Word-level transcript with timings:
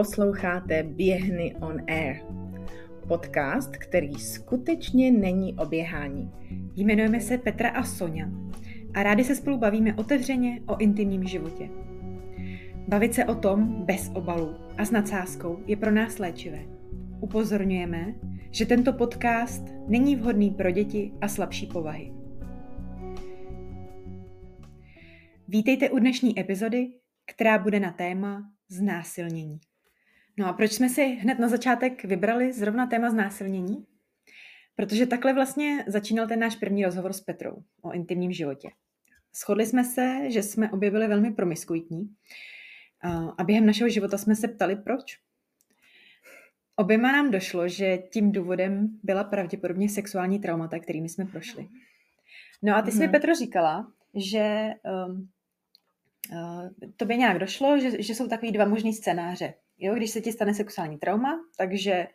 Posloucháte 0.00 0.82
Běhny 0.82 1.56
on 1.60 1.80
Air. 1.88 2.16
Podcast, 3.08 3.76
který 3.76 4.14
skutečně 4.14 5.10
není 5.10 5.54
o 5.54 5.66
běhání. 5.66 6.32
Jmenujeme 6.76 7.20
se 7.20 7.38
Petra 7.38 7.70
a 7.70 7.82
Sonja 7.82 8.30
a 8.94 9.02
rádi 9.02 9.24
se 9.24 9.34
spolu 9.34 9.58
bavíme 9.58 9.94
otevřeně 9.94 10.60
o 10.66 10.76
intimním 10.76 11.24
životě. 11.24 11.68
Bavit 12.88 13.14
se 13.14 13.24
o 13.24 13.34
tom 13.34 13.84
bez 13.84 14.10
obalu 14.14 14.54
a 14.78 14.84
s 14.84 14.90
nadsázkou 14.90 15.58
je 15.66 15.76
pro 15.76 15.90
nás 15.90 16.18
léčivé. 16.18 16.60
Upozorňujeme, 17.20 18.14
že 18.50 18.66
tento 18.66 18.92
podcast 18.92 19.62
není 19.88 20.16
vhodný 20.16 20.50
pro 20.50 20.70
děti 20.70 21.12
a 21.20 21.28
slabší 21.28 21.66
povahy. 21.66 22.12
Vítejte 25.48 25.90
u 25.90 25.98
dnešní 25.98 26.40
epizody, 26.40 26.86
která 27.26 27.58
bude 27.58 27.80
na 27.80 27.92
téma 27.92 28.42
znásilnění. 28.68 29.60
No 30.40 30.46
a 30.46 30.52
proč 30.52 30.72
jsme 30.72 30.88
si 30.88 31.04
hned 31.04 31.38
na 31.38 31.48
začátek 31.48 32.04
vybrali 32.04 32.52
zrovna 32.52 32.86
téma 32.86 33.10
znásilnění? 33.10 33.86
Protože 34.76 35.06
takhle 35.06 35.34
vlastně 35.34 35.84
začínal 35.86 36.26
ten 36.26 36.38
náš 36.38 36.56
první 36.56 36.84
rozhovor 36.84 37.12
s 37.12 37.20
Petrou 37.20 37.62
o 37.82 37.92
intimním 37.92 38.32
životě. 38.32 38.70
Shodli 39.34 39.66
jsme 39.66 39.84
se, 39.84 40.30
že 40.30 40.42
jsme 40.42 40.70
obě 40.70 40.90
byli 40.90 41.08
velmi 41.08 41.32
promiskuitní 41.32 42.14
a 43.38 43.44
během 43.44 43.66
našeho 43.66 43.88
života 43.88 44.18
jsme 44.18 44.36
se 44.36 44.48
ptali, 44.48 44.76
proč. 44.76 45.18
Oběma 46.76 47.12
nám 47.12 47.30
došlo, 47.30 47.68
že 47.68 47.98
tím 48.12 48.32
důvodem 48.32 48.98
byla 49.02 49.24
pravděpodobně 49.24 49.88
sexuální 49.88 50.38
traumata, 50.38 50.78
kterými 50.78 51.08
jsme 51.08 51.24
prošli. 51.24 51.68
No 52.62 52.76
a 52.76 52.82
ty 52.82 52.92
jsi 52.92 52.98
mi, 52.98 53.04
mhm. 53.04 53.12
Petro, 53.12 53.34
říkala, 53.34 53.92
že 54.14 54.70
um, 55.06 55.28
uh, 56.32 56.68
to 56.96 57.04
by 57.04 57.16
nějak 57.16 57.38
došlo, 57.38 57.78
že, 57.80 58.02
že 58.02 58.14
jsou 58.14 58.28
takový 58.28 58.52
dva 58.52 58.64
možný 58.64 58.92
scénáře. 58.92 59.54
Jo, 59.80 59.94
když 59.94 60.10
se 60.10 60.20
ti 60.20 60.32
stane 60.32 60.54
sexuální 60.54 60.98
trauma, 60.98 61.40
takže, 61.56 62.06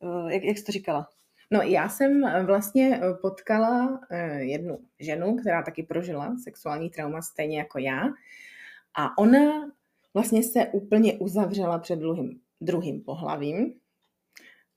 uh, 0.00 0.30
jak, 0.32 0.44
jak 0.44 0.58
jsi 0.58 0.64
to 0.64 0.72
říkala? 0.72 1.08
No 1.50 1.62
já 1.62 1.88
jsem 1.88 2.22
vlastně 2.46 3.00
potkala 3.22 4.00
jednu 4.38 4.78
ženu, 5.00 5.36
která 5.36 5.62
taky 5.62 5.82
prožila 5.82 6.36
sexuální 6.44 6.90
trauma 6.90 7.22
stejně 7.22 7.58
jako 7.58 7.78
já. 7.78 8.04
A 8.94 9.18
ona 9.18 9.70
vlastně 10.14 10.42
se 10.42 10.66
úplně 10.66 11.18
uzavřela 11.18 11.78
před 11.78 11.98
druhým, 11.98 12.40
druhým 12.60 13.04
pohlavím. 13.04 13.74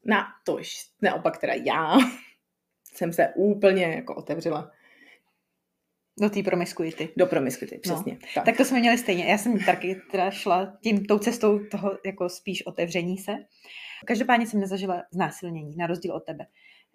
Na 0.06 0.28
tož, 0.46 0.92
neopak 1.02 1.38
teda 1.38 1.54
já 1.54 1.98
jsem 2.94 3.14
se 3.14 3.34
úplně 3.36 3.84
jako 3.84 4.16
otevřela 4.16 4.72
do 6.20 6.30
té 6.30 6.44
promiskuity. 6.44 7.10
Do 7.18 7.26
promiskuity, 7.26 7.76
no. 7.76 7.82
přesně. 7.82 8.14
No. 8.14 8.20
Tak. 8.36 8.46
tak 8.46 8.58
to 8.58 8.66
jsme 8.66 8.80
měli 8.80 8.98
stejně. 8.98 9.26
Já 9.26 9.38
jsem 9.38 9.60
taky 9.60 10.02
teda 10.12 10.32
šla 10.32 10.78
tím, 10.84 11.06
tou 11.06 11.20
cestou 11.20 11.60
toho 11.60 11.98
jako 12.06 12.30
spíš 12.30 12.66
otevření 12.66 13.18
se. 13.18 13.32
Každopádně 14.06 14.48
jsem 14.48 14.60
nezažila 14.60 15.04
znásilnění, 15.12 15.76
na 15.76 15.88
rozdíl 15.88 16.14
od 16.14 16.20
tebe. 16.20 16.46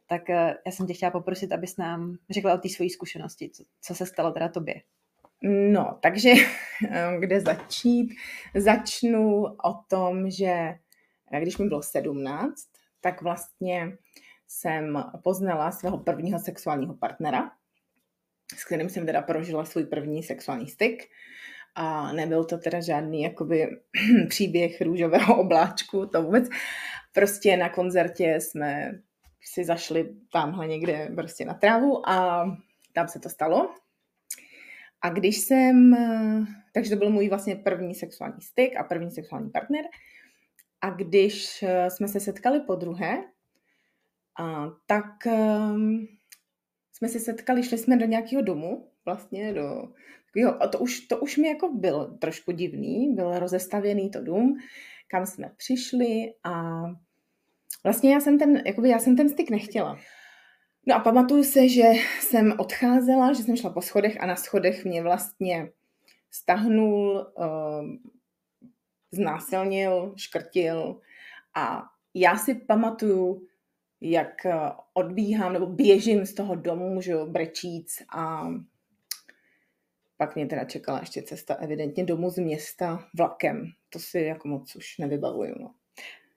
Tak 0.06 0.30
eh, 0.30 0.54
já 0.66 0.72
jsem 0.72 0.86
tě 0.86 0.94
chtěla 0.94 1.10
poprosit, 1.10 1.52
abys 1.52 1.76
nám 1.76 2.16
řekla 2.30 2.54
o 2.54 2.58
té 2.58 2.68
svojí 2.68 2.90
zkušenosti, 2.90 3.50
co, 3.50 3.64
co 3.80 3.94
se 3.94 4.06
stalo 4.06 4.30
teda 4.30 4.48
tobě. 4.48 4.74
No, 5.42 5.98
takže 6.02 6.32
eh, 6.90 7.16
kde 7.18 7.40
začít? 7.40 8.14
Začnu 8.54 9.42
o 9.44 9.74
tom, 9.88 10.30
že 10.30 10.74
eh, 11.32 11.40
když 11.40 11.58
mi 11.58 11.68
bylo 11.68 11.82
17, 11.82 12.68
tak 13.00 13.22
vlastně 13.22 13.96
jsem 14.48 15.04
poznala 15.22 15.70
svého 15.70 15.98
prvního 15.98 16.38
sexuálního 16.38 16.94
partnera, 16.94 17.50
s 18.54 18.64
kterým 18.64 18.88
jsem 18.88 19.06
teda 19.06 19.22
prožila 19.22 19.64
svůj 19.64 19.84
první 19.84 20.22
sexuální 20.22 20.68
styk. 20.68 21.04
A 21.74 22.12
nebyl 22.12 22.44
to 22.44 22.58
teda 22.58 22.80
žádný 22.80 23.22
jakoby 23.22 23.68
příběh 24.28 24.80
růžového 24.80 25.40
obláčku, 25.40 26.06
to 26.06 26.22
vůbec. 26.22 26.48
Prostě 27.12 27.56
na 27.56 27.68
koncertě 27.68 28.40
jsme 28.40 28.92
si 29.42 29.64
zašli 29.64 30.14
tamhle 30.32 30.66
někde 30.66 31.08
prostě 31.14 31.44
na 31.44 31.54
trávu 31.54 32.08
a 32.08 32.44
tam 32.92 33.08
se 33.08 33.20
to 33.20 33.28
stalo. 33.28 33.74
A 35.02 35.08
když 35.08 35.38
jsem, 35.38 35.96
takže 36.74 36.90
to 36.90 36.96
byl 36.96 37.10
můj 37.10 37.28
vlastně 37.28 37.56
první 37.56 37.94
sexuální 37.94 38.40
styk 38.40 38.76
a 38.76 38.84
první 38.84 39.10
sexuální 39.10 39.50
partner. 39.50 39.84
A 40.80 40.90
když 40.90 41.64
jsme 41.88 42.08
se 42.08 42.20
setkali 42.20 42.60
po 42.60 42.74
druhé, 42.74 43.24
a 44.38 44.66
tak 44.86 45.06
um, 45.26 46.06
jsme 46.96 47.08
se 47.08 47.20
setkali, 47.20 47.62
šli 47.62 47.78
jsme 47.78 47.96
do 47.96 48.06
nějakého 48.06 48.42
domu, 48.42 48.88
vlastně 49.04 49.52
do 49.52 49.88
takového, 50.26 50.62
a 50.62 50.68
to 50.68 50.78
už, 50.78 51.00
to 51.00 51.18
už 51.18 51.36
mi 51.36 51.48
jako 51.48 51.72
bylo 51.72 52.06
trošku 52.06 52.52
divný, 52.52 53.14
byl 53.14 53.38
rozestavěný 53.38 54.10
to 54.10 54.24
dům, 54.24 54.58
kam 55.08 55.26
jsme 55.26 55.52
přišli 55.56 56.34
a 56.44 56.82
vlastně 57.84 58.12
já 58.12 58.20
jsem 58.20 58.38
ten, 58.38 58.62
jakoby 58.66 58.88
já 58.88 58.98
jsem 58.98 59.16
ten 59.16 59.28
styk 59.28 59.50
nechtěla. 59.50 59.98
No 60.86 60.94
a 60.94 60.98
pamatuju 60.98 61.44
se, 61.44 61.68
že 61.68 61.82
jsem 62.20 62.54
odcházela, 62.58 63.32
že 63.32 63.42
jsem 63.42 63.56
šla 63.56 63.70
po 63.70 63.82
schodech 63.82 64.20
a 64.20 64.26
na 64.26 64.36
schodech 64.36 64.84
mě 64.84 65.02
vlastně 65.02 65.72
stahnul, 66.30 67.26
uh, 67.38 67.86
znásilnil, 69.12 70.14
škrtil 70.16 71.00
a 71.54 71.82
já 72.14 72.36
si 72.36 72.54
pamatuju, 72.54 73.42
jak 74.00 74.46
eh, 74.46 74.54
odbíhám 74.94 75.52
nebo 75.52 75.66
běžím 75.66 76.26
z 76.26 76.34
toho 76.34 76.54
domu, 76.54 77.00
že 77.00 77.12
jo, 77.12 77.26
brečíc 77.26 78.02
a 78.16 78.48
pak 80.16 80.36
mě 80.36 80.46
teda 80.46 80.64
čekala 80.64 81.00
ještě 81.00 81.22
cesta 81.22 81.54
evidentně 81.54 82.04
domů 82.04 82.30
z 82.30 82.38
města 82.38 83.04
vlakem. 83.18 83.66
To 83.90 83.98
si 83.98 84.20
jako 84.20 84.48
moc 84.48 84.76
už 84.76 84.98
nevybavuju. 84.98 85.54
No. 85.60 85.74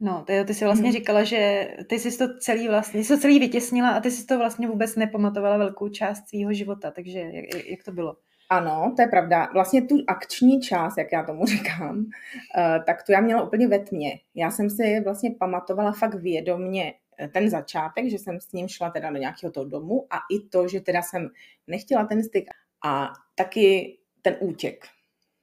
No, 0.02 0.24
ty, 0.28 0.44
ty 0.46 0.54
jsi 0.54 0.66
vlastně 0.66 0.90
hmm. 0.90 0.98
říkala, 0.98 1.24
že 1.24 1.68
ty 1.88 2.00
jsi 2.00 2.18
to 2.18 2.38
celý 2.40 2.68
vlastně, 2.68 3.04
jsi 3.04 3.16
to 3.16 3.22
celý 3.22 3.40
vytěsnila 3.40 3.90
a 3.90 4.00
ty 4.00 4.12
jsi 4.12 4.26
to 4.26 4.38
vlastně 4.38 4.68
vůbec 4.68 4.96
nepamatovala 4.96 5.58
velkou 5.58 5.90
část 5.90 6.30
svého 6.30 6.54
života, 6.54 6.92
takže 6.92 7.20
jak, 7.20 7.66
jak 7.66 7.84
to 7.84 7.92
bylo? 7.92 8.16
Ano, 8.50 8.94
to 8.96 9.02
je 9.02 9.08
pravda. 9.08 9.50
Vlastně 9.54 9.82
tu 9.82 9.96
akční 10.08 10.62
část, 10.62 10.98
jak 10.98 11.12
já 11.12 11.24
tomu 11.24 11.46
říkám, 11.46 11.98
uh, 11.98 12.84
tak 12.86 13.04
tu 13.04 13.12
já 13.12 13.22
měla 13.22 13.44
úplně 13.44 13.68
ve 13.68 13.80
tmě. 13.80 14.20
Já 14.36 14.52
jsem 14.52 14.70
si 14.70 15.02
vlastně 15.04 15.32
pamatovala 15.40 15.92
fakt 15.92 16.16
vědomně 16.16 16.94
ten 17.28 17.50
začátek, 17.50 18.10
že 18.10 18.18
jsem 18.18 18.40
s 18.40 18.52
ním 18.52 18.68
šla 18.68 18.90
teda 18.90 19.12
do 19.12 19.18
nějakého 19.18 19.52
toho 19.52 19.66
domu 19.66 20.08
a 20.10 20.18
i 20.32 20.40
to, 20.50 20.68
že 20.68 20.82
teda 20.82 21.02
jsem 21.02 21.30
nechtěla 21.68 22.06
ten 22.06 22.24
styk 22.24 22.50
a 22.86 23.14
taky 23.36 23.98
ten 24.22 24.38
útěk. 24.40 24.86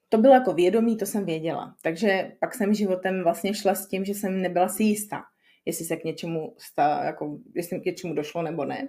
To 0.09 0.19
bylo 0.19 0.35
jako 0.35 0.53
vědomí, 0.53 0.97
to 0.97 1.07
jsem 1.07 1.25
věděla. 1.25 1.77
Takže 1.83 2.33
pak 2.41 2.55
jsem 2.55 2.75
životem 2.75 3.23
vlastně 3.23 3.55
šla 3.55 3.75
s 3.75 3.89
tím, 3.89 4.05
že 4.05 4.15
jsem 4.15 4.43
nebyla 4.43 4.69
si 4.69 4.83
jistá, 4.83 5.25
jestli 5.65 5.85
se 5.85 5.97
k 5.97 6.05
něčemu, 6.05 6.55
stá, 6.59 7.05
jako, 7.05 7.39
jestli 7.55 7.81
k 7.81 7.85
něčemu 7.85 8.15
došlo 8.15 8.43
nebo 8.43 8.65
ne. 8.65 8.89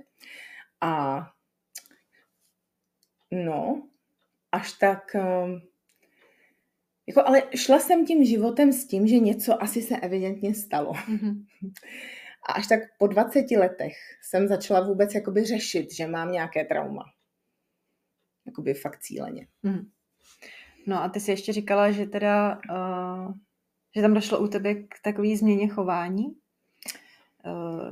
A 0.81 1.21
no, 3.31 3.87
až 4.51 4.73
tak... 4.73 5.15
Um, 5.15 5.61
jako, 7.07 7.27
ale 7.27 7.43
šla 7.55 7.79
jsem 7.79 8.05
tím 8.05 8.25
životem 8.25 8.73
s 8.73 8.87
tím, 8.87 9.07
že 9.07 9.19
něco 9.19 9.63
asi 9.63 9.81
se 9.81 9.97
evidentně 9.97 10.53
stalo. 10.53 10.93
Mm-hmm. 10.93 11.45
A 12.49 12.53
až 12.53 12.67
tak 12.67 12.79
po 12.97 13.07
20 13.07 13.51
letech 13.51 13.93
jsem 14.21 14.47
začala 14.47 14.87
vůbec 14.87 15.15
jakoby 15.15 15.43
řešit, 15.43 15.93
že 15.93 16.07
mám 16.07 16.31
nějaké 16.31 16.65
trauma. 16.65 17.03
Jakoby 18.45 18.73
fakt 18.73 18.99
cíleně. 18.99 19.47
Mm. 19.63 19.89
No 20.87 21.03
a 21.03 21.09
ty 21.09 21.19
jsi 21.19 21.31
ještě 21.31 21.53
říkala, 21.53 21.91
že 21.91 22.05
teda, 22.05 22.59
uh, 22.71 23.33
že 23.95 24.01
tam 24.01 24.13
došlo 24.13 24.39
u 24.39 24.47
tebe 24.47 24.75
k 24.75 24.95
takové 25.03 25.37
změně 25.37 25.67
chování. 25.67 26.25
Uh, 27.45 27.91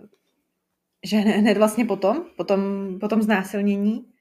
že 1.04 1.18
hned 1.18 1.58
vlastně 1.58 1.86
potom, 1.86 2.26
potom, 2.38 2.60
potom 3.00 3.22
znásilnění, 3.22 4.12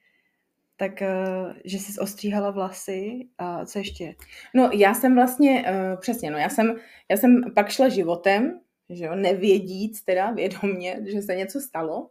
tak 0.76 0.92
uh, 1.02 1.52
že 1.64 1.78
jsi 1.78 2.00
ostříhala 2.00 2.50
vlasy 2.50 3.28
a 3.38 3.66
co 3.66 3.78
ještě? 3.78 4.14
No 4.54 4.70
já 4.72 4.94
jsem 4.94 5.14
vlastně, 5.14 5.64
přesně, 6.00 6.30
no 6.30 6.38
já 6.38 6.48
jsem, 6.48 6.76
já 7.10 7.16
jsem 7.16 7.42
pak 7.54 7.68
šla 7.68 7.88
životem, 7.88 8.60
že 8.90 9.04
jo, 9.04 9.14
nevědíc 9.14 10.02
teda 10.02 10.30
vědomě, 10.30 11.00
že 11.06 11.22
se 11.22 11.34
něco 11.34 11.60
stalo. 11.60 12.10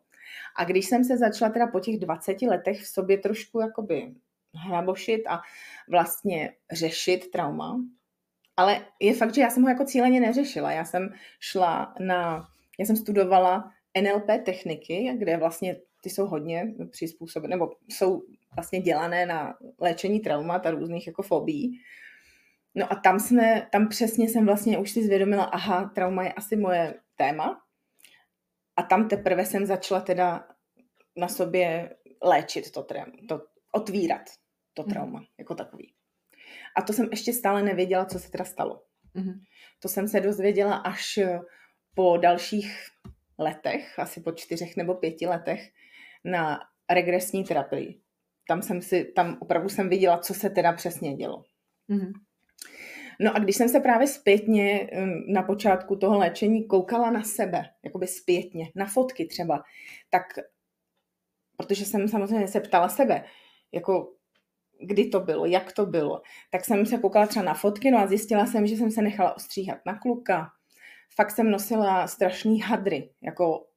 A 0.55 0.63
když 0.63 0.85
jsem 0.85 1.03
se 1.03 1.17
začala 1.17 1.51
teda 1.51 1.67
po 1.67 1.79
těch 1.79 1.99
20 1.99 2.41
letech 2.41 2.81
v 2.81 2.87
sobě 2.87 3.17
trošku 3.17 3.59
jakoby 3.59 4.13
hrabošit 4.55 5.27
a 5.27 5.41
vlastně 5.89 6.53
řešit 6.71 7.31
trauma, 7.31 7.79
ale 8.57 8.85
je 8.99 9.13
fakt, 9.13 9.35
že 9.35 9.41
já 9.41 9.49
jsem 9.49 9.63
ho 9.63 9.69
jako 9.69 9.85
cíleně 9.85 10.19
neřešila. 10.19 10.71
Já 10.71 10.85
jsem 10.85 11.13
šla 11.39 11.95
na, 11.99 12.47
já 12.79 12.85
jsem 12.85 12.95
studovala 12.95 13.71
NLP 14.01 14.45
techniky, 14.45 15.15
kde 15.17 15.37
vlastně 15.37 15.75
ty 16.01 16.09
jsou 16.09 16.25
hodně 16.25 16.73
přizpůsobené, 16.91 17.55
nebo 17.55 17.71
jsou 17.89 18.23
vlastně 18.55 18.81
dělané 18.81 19.25
na 19.25 19.57
léčení 19.79 20.19
traumat 20.19 20.65
a 20.65 20.71
různých 20.71 21.07
jako 21.07 21.23
fobií. 21.23 21.79
No 22.75 22.91
a 22.91 22.95
tam 22.95 23.19
jsme, 23.19 23.67
tam 23.71 23.89
přesně 23.89 24.29
jsem 24.29 24.45
vlastně 24.45 24.77
už 24.77 24.91
si 24.91 25.05
zvědomila, 25.05 25.43
aha, 25.43 25.91
trauma 25.95 26.23
je 26.23 26.33
asi 26.33 26.55
moje 26.55 26.99
téma. 27.15 27.61
A 28.75 28.83
tam 28.83 29.07
teprve 29.07 29.45
jsem 29.45 29.65
začala 29.65 30.01
teda 30.01 30.47
na 31.15 31.27
sobě 31.27 31.95
léčit 32.23 32.71
to, 32.71 32.87
to 33.29 33.41
otvírat 33.71 34.21
to 34.73 34.81
mhm. 34.81 34.91
trauma 34.91 35.19
mm. 35.19 35.25
jako 35.37 35.55
takový. 35.55 35.93
A 36.75 36.81
to 36.81 36.93
jsem 36.93 37.07
ještě 37.11 37.33
stále 37.33 37.63
nevěděla, 37.63 38.05
co 38.05 38.19
se 38.19 38.31
teda 38.31 38.45
stalo. 38.45 38.83
Mm-hmm. 39.15 39.41
To 39.79 39.87
jsem 39.87 40.07
se 40.07 40.19
dozvěděla 40.19 40.75
až 40.75 41.19
po 41.95 42.17
dalších 42.17 42.87
letech, 43.37 43.99
asi 43.99 44.21
po 44.21 44.31
čtyřech 44.31 44.77
nebo 44.77 44.95
pěti 44.95 45.27
letech, 45.27 45.71
na 46.23 46.59
regresní 46.91 47.43
terapii. 47.43 48.01
Tam 48.47 48.61
jsem 48.61 48.81
si, 48.81 49.05
tam 49.05 49.37
opravdu 49.41 49.69
jsem 49.69 49.89
viděla, 49.89 50.17
co 50.17 50.33
se 50.33 50.49
teda 50.49 50.73
přesně 50.73 51.15
dělo. 51.15 51.43
Mm-hmm. 51.89 52.11
No 53.19 53.35
a 53.35 53.39
když 53.39 53.55
jsem 53.55 53.69
se 53.69 53.79
právě 53.79 54.07
zpětně 54.07 54.89
na 55.27 55.43
počátku 55.43 55.95
toho 55.95 56.17
léčení 56.17 56.67
koukala 56.67 57.11
na 57.11 57.23
sebe, 57.23 57.69
jakoby 57.83 58.07
zpětně, 58.07 58.71
na 58.75 58.85
fotky 58.85 59.25
třeba, 59.25 59.63
tak, 60.09 60.23
protože 61.57 61.85
jsem 61.85 62.07
samozřejmě 62.07 62.47
se 62.47 62.59
ptala 62.59 62.89
sebe, 62.89 63.23
jako 63.71 64.13
kdy 64.81 65.09
to 65.09 65.19
bylo, 65.19 65.45
jak 65.45 65.71
to 65.71 65.85
bylo, 65.85 66.21
tak 66.51 66.65
jsem 66.65 66.85
se 66.85 66.97
koukala 66.97 67.27
třeba 67.27 67.45
na 67.45 67.53
fotky, 67.53 67.91
no 67.91 67.97
a 67.99 68.07
zjistila 68.07 68.45
jsem, 68.45 68.67
že 68.67 68.75
jsem 68.75 68.91
se 68.91 69.01
nechala 69.01 69.35
ostříhat 69.35 69.77
na 69.85 69.99
kluka. 69.99 70.49
Fakt 71.15 71.31
jsem 71.31 71.51
nosila 71.51 72.07
strašný 72.07 72.61
hadry, 72.61 73.09
jako 73.21 73.67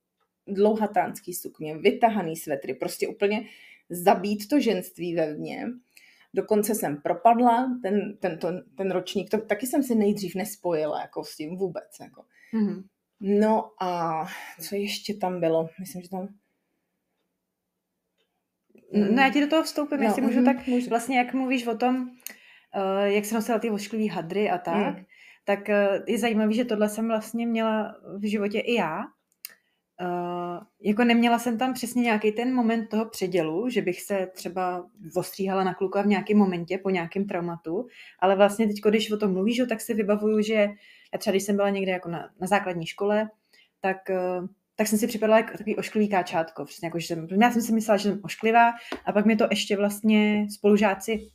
dlouhatánský 0.46 1.34
sukně, 1.34 1.78
vytahaný 1.78 2.36
svetry, 2.36 2.74
prostě 2.74 3.08
úplně 3.08 3.48
zabít 3.90 4.48
to 4.48 4.60
ženství 4.60 5.14
ve 5.14 5.34
mně. 5.34 5.66
Dokonce 6.36 6.74
jsem 6.74 6.96
propadla 6.96 7.78
ten, 7.82 8.16
ten, 8.16 8.38
ten, 8.38 8.64
ten 8.76 8.90
ročník, 8.90 9.30
to 9.30 9.40
taky 9.40 9.66
jsem 9.66 9.82
si 9.82 9.94
nejdřív 9.94 10.34
nespojila 10.34 11.00
jako 11.00 11.24
s 11.24 11.36
tím 11.36 11.56
vůbec. 11.56 11.88
Jako. 12.00 12.24
Mm-hmm. 12.54 12.82
No 13.20 13.70
a 13.82 14.22
co 14.60 14.76
ještě 14.76 15.14
tam 15.14 15.40
bylo? 15.40 15.68
Myslím, 15.80 16.02
že 16.02 16.08
tam... 16.08 16.28
No 18.92 19.22
já 19.22 19.30
ti 19.30 19.40
do 19.40 19.46
toho 19.46 19.62
vstoupím, 19.62 19.98
no, 19.98 20.04
jestli 20.04 20.22
můžu, 20.22 20.38
mm, 20.38 20.44
tak 20.44 20.66
můžu. 20.66 20.88
vlastně 20.88 21.18
jak 21.18 21.34
mluvíš 21.34 21.66
o 21.66 21.76
tom, 21.76 21.96
uh, 21.96 23.04
jak 23.04 23.24
se 23.24 23.34
nosila 23.34 23.58
ty 23.58 23.70
ošklivý 23.70 24.08
hadry 24.08 24.50
a 24.50 24.58
tak, 24.58 24.98
mm. 24.98 25.04
tak 25.44 25.58
uh, 25.68 26.04
je 26.06 26.18
zajímavé, 26.18 26.52
že 26.52 26.64
tohle 26.64 26.88
jsem 26.88 27.08
vlastně 27.08 27.46
měla 27.46 27.94
v 28.18 28.30
životě 28.30 28.60
i 28.60 28.74
já, 28.74 29.02
Uh, 30.00 30.62
jako 30.80 31.04
neměla 31.04 31.38
jsem 31.38 31.58
tam 31.58 31.74
přesně 31.74 32.02
nějaký 32.02 32.32
ten 32.32 32.54
moment 32.54 32.86
toho 32.86 33.06
předělu, 33.06 33.68
že 33.68 33.82
bych 33.82 34.02
se 34.02 34.28
třeba 34.34 34.86
ostříhala 35.16 35.64
na 35.64 35.74
kluka 35.74 36.02
v 36.02 36.06
nějakém 36.06 36.38
momentě 36.38 36.78
po 36.78 36.90
nějakém 36.90 37.24
traumatu, 37.26 37.86
ale 38.18 38.36
vlastně 38.36 38.66
teď, 38.66 38.76
když 38.88 39.12
o 39.12 39.16
tom 39.16 39.32
mluvíš, 39.32 39.60
tak 39.68 39.80
si 39.80 39.94
vybavuju, 39.94 40.42
že 40.42 40.68
já 41.12 41.18
třeba 41.18 41.32
když 41.32 41.42
jsem 41.42 41.56
byla 41.56 41.70
někde 41.70 41.92
jako 41.92 42.08
na, 42.08 42.30
na 42.40 42.46
základní 42.46 42.86
škole, 42.86 43.30
tak, 43.80 43.96
uh, 44.10 44.46
tak 44.76 44.86
jsem 44.86 44.98
si 44.98 45.06
připadala 45.06 45.38
jako 45.38 45.52
takový 45.52 45.76
ošklivý 45.76 46.08
káčátko. 46.08 46.64
Přesně 46.64 46.86
jako, 46.86 46.98
že 46.98 47.06
jsem, 47.06 47.28
já 47.42 47.50
jsem 47.50 47.62
si 47.62 47.72
myslela, 47.72 47.96
že 47.96 48.08
jsem 48.08 48.20
ošklivá 48.24 48.72
a 49.04 49.12
pak 49.12 49.26
mi 49.26 49.36
to 49.36 49.46
ještě 49.50 49.76
vlastně 49.76 50.46
spolužáci 50.50 51.30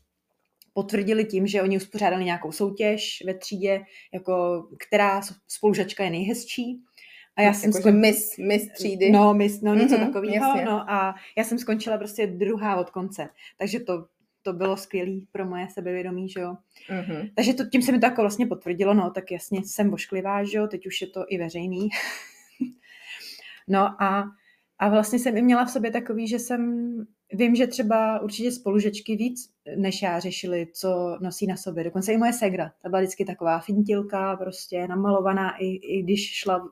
potvrdili 0.74 1.26
tím, 1.26 1.48
že 1.48 1.62
oni 1.62 1.78
uspořádali 1.78 2.26
nějakou 2.26 2.52
soutěž 2.52 3.24
ve 3.26 3.34
třídě, 3.34 3.82
jako 4.14 4.64
která 4.88 5.22
spolužačka 5.48 6.04
je 6.04 6.10
nejhezčí 6.10 6.84
a 7.36 7.42
já 7.42 7.54
jsem 7.54 7.70
jako, 7.70 7.80
skon... 7.80 8.00
mis, 8.00 8.38
mis 8.38 8.68
třídy. 8.68 9.12
No, 9.12 9.34
mis, 9.34 9.62
no 9.62 9.76
něco 9.76 9.96
mm-hmm, 9.96 10.06
takového. 10.06 10.66
No 10.66 10.92
a 10.92 11.16
já 11.38 11.44
jsem 11.44 11.60
skončila 11.60 11.98
prostě 11.98 12.28
druhá 12.28 12.76
od 12.76 12.90
konce. 12.90 13.30
Takže 13.58 13.80
to, 13.80 14.06
to 14.42 14.54
bylo 14.54 14.78
skvělý 14.78 15.28
pro 15.32 15.46
moje 15.46 15.68
sebevědomí, 15.74 16.30
že 16.30 16.40
jo. 16.40 16.56
Mm-hmm. 16.90 17.32
Takže 17.36 17.54
to, 17.54 17.64
tím 17.66 17.82
se 17.82 17.92
mi 17.92 18.00
to 18.00 18.06
jako 18.06 18.22
vlastně 18.22 18.48
potvrdilo, 18.48 18.94
no, 18.94 19.12
tak 19.12 19.32
jasně 19.32 19.62
jsem 19.66 19.90
vošklivá, 19.90 20.44
že 20.44 20.58
jo, 20.58 20.68
teď 20.68 20.88
už 20.88 21.02
je 21.02 21.08
to 21.08 21.26
i 21.30 21.38
veřejný. 21.38 21.90
no 23.68 23.80
a, 24.04 24.24
a 24.80 24.90
vlastně 24.90 25.20
jsem 25.20 25.38
i 25.38 25.42
měla 25.42 25.66
v 25.66 25.72
sobě 25.72 25.92
takový, 25.92 26.28
že 26.28 26.40
jsem, 26.40 26.92
vím, 27.34 27.56
že 27.56 27.68
třeba 27.68 28.20
určitě 28.20 28.52
spolužečky 28.52 29.16
víc 29.16 29.50
než 29.76 30.02
já 30.02 30.20
řešili, 30.20 30.68
co 30.74 31.18
nosí 31.22 31.48
na 31.48 31.58
sobě. 31.58 31.84
Dokonce 31.84 32.14
i 32.14 32.18
moje 32.18 32.34
segra, 32.34 32.72
ta 32.82 32.90
byla 32.90 33.02
vždycky 33.02 33.26
taková 33.26 33.60
fintilka, 33.60 34.36
prostě 34.36 34.88
namalovaná, 34.88 35.58
i, 35.58 35.66
i 35.68 36.04
když 36.04 36.34
šla 36.34 36.70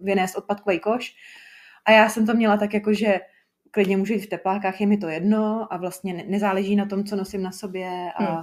vynést 0.00 0.36
odpadkový 0.36 0.78
koš. 0.78 1.14
A 1.84 1.92
já 1.92 2.08
jsem 2.08 2.26
to 2.26 2.34
měla 2.34 2.56
tak 2.56 2.74
jako, 2.74 2.94
že 2.94 3.20
klidně 3.70 3.96
můžu 3.96 4.12
jít 4.12 4.20
v 4.20 4.28
teplákách, 4.28 4.80
je 4.80 4.86
mi 4.86 4.96
to 4.96 5.08
jedno 5.08 5.72
a 5.72 5.76
vlastně 5.76 6.24
nezáleží 6.28 6.76
na 6.76 6.86
tom, 6.86 7.04
co 7.04 7.16
nosím 7.16 7.42
na 7.42 7.52
sobě 7.52 8.12
a 8.16 8.24
hmm. 8.24 8.42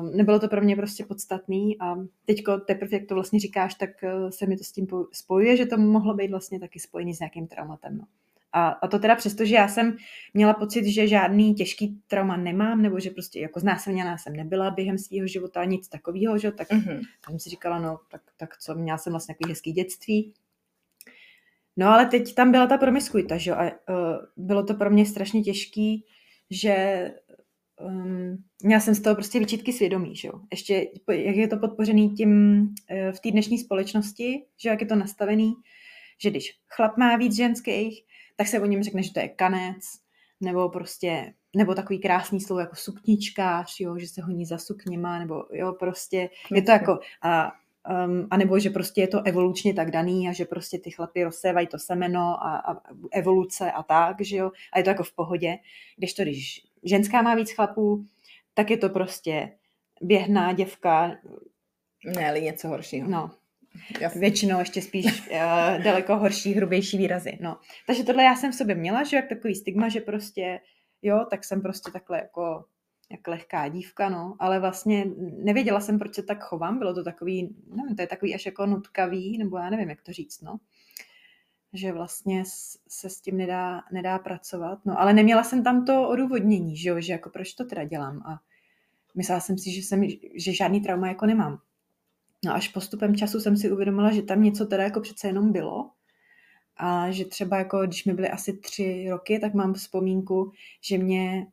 Um, 0.00 0.16
nebylo 0.16 0.38
to 0.38 0.48
pro 0.48 0.60
mě 0.60 0.76
prostě 0.76 1.04
podstatný 1.04 1.80
a 1.80 1.96
teďko 2.24 2.58
teprve, 2.58 2.90
jak 2.92 3.06
to 3.08 3.14
vlastně 3.14 3.40
říkáš, 3.40 3.74
tak 3.74 3.90
uh, 4.02 4.30
se 4.30 4.46
mi 4.46 4.56
to 4.56 4.64
s 4.64 4.72
tím 4.72 4.86
spojuje, 5.12 5.56
že 5.56 5.66
to 5.66 5.78
mohlo 5.78 6.14
být 6.14 6.30
vlastně 6.30 6.60
taky 6.60 6.80
spojený 6.80 7.14
s 7.14 7.20
nějakým 7.20 7.46
traumatem. 7.46 7.98
No. 7.98 8.04
A, 8.52 8.68
a 8.68 8.88
to 8.88 8.98
teda 8.98 9.16
přesto, 9.16 9.44
že 9.44 9.54
já 9.54 9.68
jsem 9.68 9.96
měla 10.34 10.54
pocit, 10.54 10.84
že 10.86 11.08
žádný 11.08 11.54
těžký 11.54 12.00
trauma 12.06 12.36
nemám, 12.36 12.82
nebo 12.82 13.00
že 13.00 13.10
prostě 13.10 13.40
jako 13.40 13.60
znásilněná 13.60 14.18
jsem 14.18 14.36
nebyla 14.36 14.70
během 14.70 14.98
svého 14.98 15.26
života, 15.26 15.64
nic 15.64 15.88
takového, 15.88 16.38
že? 16.38 16.52
tak 16.52 16.70
mm-hmm. 16.70 17.00
jsem 17.28 17.38
si 17.38 17.50
říkala, 17.50 17.78
no 17.78 17.98
tak, 18.10 18.22
tak 18.36 18.58
co, 18.58 18.74
měla 18.74 18.98
jsem 18.98 19.12
vlastně 19.12 19.34
takový 19.34 19.52
hezký 19.52 19.72
dětství, 19.72 20.34
No 21.76 21.88
ale 21.88 22.06
teď 22.06 22.34
tam 22.34 22.50
byla 22.50 22.66
ta 22.66 22.78
promiskuita, 22.78 23.36
že 23.36 23.54
A 23.54 23.62
uh, 23.62 23.70
bylo 24.36 24.64
to 24.64 24.74
pro 24.74 24.90
mě 24.90 25.06
strašně 25.06 25.42
těžký, 25.42 26.04
že 26.50 27.10
um, 27.80 28.44
měla 28.62 28.80
jsem 28.80 28.94
z 28.94 29.00
toho 29.00 29.14
prostě 29.14 29.38
vyčítky 29.38 29.72
svědomí, 29.72 30.16
že 30.16 30.28
jo. 30.28 30.40
Ještě, 30.50 30.86
jak 31.08 31.36
je 31.36 31.48
to 31.48 31.56
podpořený 31.56 32.10
tím 32.10 32.60
uh, 32.60 33.12
v 33.12 33.20
té 33.20 33.30
dnešní 33.30 33.58
společnosti, 33.58 34.44
že 34.56 34.68
jak 34.68 34.80
je 34.80 34.86
to 34.86 34.94
nastavený, 34.94 35.54
že 36.22 36.30
když 36.30 36.58
chlap 36.76 36.96
má 36.96 37.16
víc 37.16 37.36
ženských, 37.36 38.02
tak 38.36 38.48
se 38.48 38.60
o 38.60 38.66
něm 38.66 38.82
řekne, 38.82 39.02
že 39.02 39.12
to 39.12 39.20
je 39.20 39.28
kanec, 39.28 39.82
nebo 40.40 40.68
prostě, 40.68 41.34
nebo 41.56 41.74
takový 41.74 41.98
krásný 41.98 42.40
slovo 42.40 42.60
jako 42.60 42.76
sukničkář, 42.76 43.80
jo, 43.80 43.98
že 43.98 44.06
se 44.06 44.22
honí 44.22 44.46
za 44.46 44.58
sukněma, 44.58 45.18
nebo 45.18 45.44
jo, 45.52 45.72
prostě, 45.72 46.30
je 46.54 46.62
to 46.62 46.70
jako, 46.70 46.98
a 47.22 47.52
Um, 48.06 48.28
a 48.30 48.36
nebo 48.36 48.58
že 48.58 48.70
prostě 48.70 49.00
je 49.00 49.08
to 49.08 49.22
evolučně 49.22 49.74
tak 49.74 49.90
daný 49.90 50.28
a 50.28 50.32
že 50.32 50.44
prostě 50.44 50.78
ty 50.78 50.90
chlapy 50.90 51.24
rozsévají 51.24 51.66
to 51.66 51.78
semeno 51.78 52.44
a, 52.44 52.56
a 52.56 52.80
evoluce 53.12 53.72
a 53.72 53.82
tak, 53.82 54.20
že 54.20 54.36
jo, 54.36 54.50
a 54.72 54.78
je 54.78 54.84
to 54.84 54.90
jako 54.90 55.02
v 55.02 55.14
pohodě. 55.14 55.58
Když 55.96 56.14
to, 56.14 56.22
když 56.22 56.62
ženská 56.84 57.22
má 57.22 57.34
víc 57.34 57.52
chlapů, 57.52 58.04
tak 58.54 58.70
je 58.70 58.76
to 58.76 58.88
prostě 58.88 59.52
běhná 60.00 60.52
děvka. 60.52 61.16
Ne, 62.16 62.28
ale 62.28 62.40
něco 62.40 62.68
horšího. 62.68 63.10
No, 63.10 63.30
Jasně. 64.00 64.20
Většinou 64.20 64.58
ještě 64.58 64.82
spíš 64.82 65.28
uh, 65.30 65.36
daleko 65.84 66.16
horší, 66.16 66.52
hrubější 66.52 66.98
výrazy. 66.98 67.38
No. 67.40 67.56
Takže 67.86 68.04
tohle 68.04 68.24
já 68.24 68.36
jsem 68.36 68.52
v 68.52 68.54
sobě 68.54 68.74
měla, 68.74 69.04
že 69.04 69.16
jak 69.16 69.28
takový 69.28 69.54
stigma, 69.54 69.88
že 69.88 70.00
prostě, 70.00 70.60
jo, 71.02 71.26
tak 71.30 71.44
jsem 71.44 71.62
prostě 71.62 71.90
takhle 71.90 72.18
jako 72.18 72.64
jak 73.10 73.28
lehká 73.28 73.68
dívka, 73.68 74.08
no, 74.08 74.36
ale 74.38 74.60
vlastně 74.60 75.06
nevěděla 75.18 75.80
jsem, 75.80 75.98
proč 75.98 76.14
se 76.14 76.22
tak 76.22 76.44
chovám, 76.44 76.78
bylo 76.78 76.94
to 76.94 77.04
takový, 77.04 77.56
nevím, 77.66 77.96
to 77.96 78.02
je 78.02 78.06
takový 78.06 78.34
až 78.34 78.46
jako 78.46 78.66
nutkavý, 78.66 79.38
nebo 79.38 79.58
já 79.58 79.70
nevím, 79.70 79.90
jak 79.90 80.02
to 80.02 80.12
říct, 80.12 80.40
no, 80.40 80.56
že 81.72 81.92
vlastně 81.92 82.42
se 82.88 83.10
s 83.10 83.20
tím 83.20 83.36
nedá, 83.36 83.82
nedá 83.92 84.18
pracovat, 84.18 84.78
no, 84.84 85.00
ale 85.00 85.12
neměla 85.12 85.44
jsem 85.44 85.64
tam 85.64 85.84
to 85.84 86.08
odůvodnění, 86.08 86.76
že 86.76 86.88
jo, 86.88 87.00
že 87.00 87.12
jako 87.12 87.30
proč 87.30 87.54
to 87.54 87.64
teda 87.64 87.84
dělám. 87.84 88.22
A 88.26 88.40
myslela 89.14 89.40
jsem 89.40 89.58
si, 89.58 89.70
že, 89.70 89.82
jsem, 89.82 90.02
že 90.34 90.52
žádný 90.52 90.80
trauma 90.80 91.08
jako 91.08 91.26
nemám. 91.26 91.60
No 92.44 92.54
až 92.54 92.68
postupem 92.68 93.16
času 93.16 93.40
jsem 93.40 93.56
si 93.56 93.70
uvědomila, 93.70 94.12
že 94.12 94.22
tam 94.22 94.42
něco 94.42 94.66
teda 94.66 94.82
jako 94.82 95.00
přece 95.00 95.26
jenom 95.26 95.52
bylo. 95.52 95.90
A 96.76 97.10
že 97.10 97.24
třeba 97.24 97.58
jako, 97.58 97.86
když 97.86 98.04
mi 98.04 98.14
byly 98.14 98.28
asi 98.28 98.56
tři 98.56 99.06
roky, 99.10 99.38
tak 99.38 99.54
mám 99.54 99.74
vzpomínku, 99.74 100.52
že 100.80 100.98
mě 100.98 101.46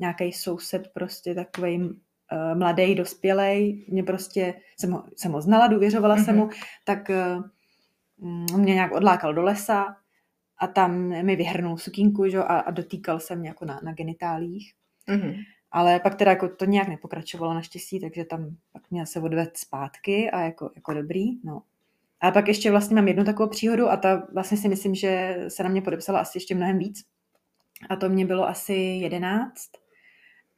nějaký 0.00 0.32
soused 0.32 0.88
prostě 0.94 1.34
takový 1.34 1.78
uh, 1.80 1.90
eh, 2.32 2.54
mladý, 2.54 2.94
dospělej, 2.94 3.84
mě 3.88 4.02
prostě, 4.02 4.54
jsem 4.76 4.92
ho, 4.92 5.04
jsem 5.16 5.32
ho 5.32 5.40
znala, 5.40 5.66
důvěřovala 5.66 6.16
mm-hmm. 6.16 6.24
jsem 6.24 6.36
mu, 6.36 6.48
tak 6.84 7.10
uh, 7.10 8.56
mě 8.56 8.74
nějak 8.74 8.92
odlákal 8.92 9.34
do 9.34 9.42
lesa 9.42 9.96
a 10.58 10.66
tam 10.66 10.92
mi 11.08 11.36
vyhrnul 11.36 11.78
sukínku 11.78 12.28
že, 12.28 12.38
a, 12.38 12.42
a 12.42 12.70
dotýkal 12.70 13.20
se 13.20 13.36
mě 13.36 13.48
jako 13.48 13.64
na, 13.64 13.80
na 13.82 13.92
genitálích. 13.92 14.74
Mm-hmm. 15.08 15.36
Ale 15.72 16.00
pak 16.00 16.14
teda 16.14 16.30
jako 16.30 16.48
to 16.48 16.64
nějak 16.64 16.88
nepokračovalo 16.88 17.54
naštěstí, 17.54 18.00
takže 18.00 18.24
tam 18.24 18.56
pak 18.72 18.82
měl 18.90 19.06
se 19.06 19.20
odved 19.20 19.56
zpátky 19.56 20.30
a 20.30 20.40
jako, 20.40 20.70
jako 20.74 20.94
dobrý, 20.94 21.42
no. 21.44 21.62
A 22.20 22.30
pak 22.30 22.48
ještě 22.48 22.70
vlastně 22.70 22.96
mám 22.96 23.08
jednu 23.08 23.24
takovou 23.24 23.48
příhodu 23.48 23.88
a 23.88 23.96
ta 23.96 24.26
vlastně 24.32 24.56
si 24.56 24.68
myslím, 24.68 24.94
že 24.94 25.36
se 25.48 25.62
na 25.62 25.68
mě 25.68 25.82
podepsala 25.82 26.20
asi 26.20 26.38
ještě 26.38 26.54
mnohem 26.54 26.78
víc. 26.78 27.04
A 27.90 27.96
to 27.96 28.08
mě 28.08 28.26
bylo 28.26 28.48
asi 28.48 28.72
jedenáct. 28.74 29.70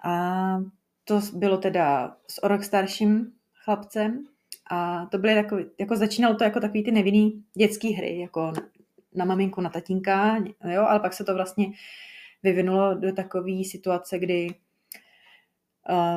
A 0.04 0.56
to 1.04 1.20
bylo 1.34 1.56
teda 1.58 2.16
s 2.28 2.42
o 2.42 2.48
rok 2.48 2.64
starším 2.64 3.32
chlapcem 3.64 4.24
a 4.70 5.06
to 5.06 5.18
byly 5.18 5.34
takový, 5.34 5.64
jako 5.80 5.96
začínalo 5.96 6.34
to 6.34 6.44
jako 6.44 6.60
takový 6.60 6.84
ty 6.84 6.90
nevinný 6.90 7.44
dětský 7.54 7.92
hry, 7.92 8.18
jako 8.18 8.52
na 9.14 9.24
maminku, 9.24 9.60
na 9.60 9.70
tatínka, 9.70 10.36
jo, 10.64 10.82
ale 10.82 11.00
pak 11.00 11.12
se 11.12 11.24
to 11.24 11.34
vlastně 11.34 11.66
vyvinulo 12.42 12.94
do 12.94 13.12
takové 13.12 13.64
situace, 13.64 14.18
kdy 14.18 14.54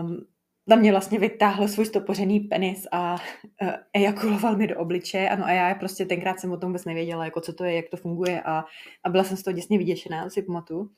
um, 0.02 0.26
na 0.68 0.76
mě 0.76 0.92
vlastně 0.92 1.20
vytáhl 1.20 1.68
svůj 1.68 1.86
stopořený 1.86 2.40
penis 2.40 2.88
a 2.92 3.14
uh, 3.14 3.70
ejakuloval 3.94 4.58
mi 4.58 4.68
do 4.68 4.78
obliče. 4.78 5.30
Ano, 5.30 5.46
a 5.46 5.52
já 5.52 5.76
prostě 5.76 6.06
tenkrát 6.06 6.40
jsem 6.40 6.52
o 6.52 6.58
tom 6.58 6.70
vůbec 6.70 6.86
nevěděla, 6.86 7.26
jako 7.26 7.42
co 7.42 7.54
to 7.54 7.64
je, 7.64 7.76
jak 7.76 7.90
to 7.90 7.98
funguje 7.98 8.42
a, 8.42 8.66
a 9.04 9.10
byla 9.10 9.24
jsem 9.24 9.38
z 9.38 9.44
toho 9.44 9.56
děsně 9.56 9.78
vyděšená, 9.78 10.30
si 10.30 10.42
pamatuju. 10.42 10.92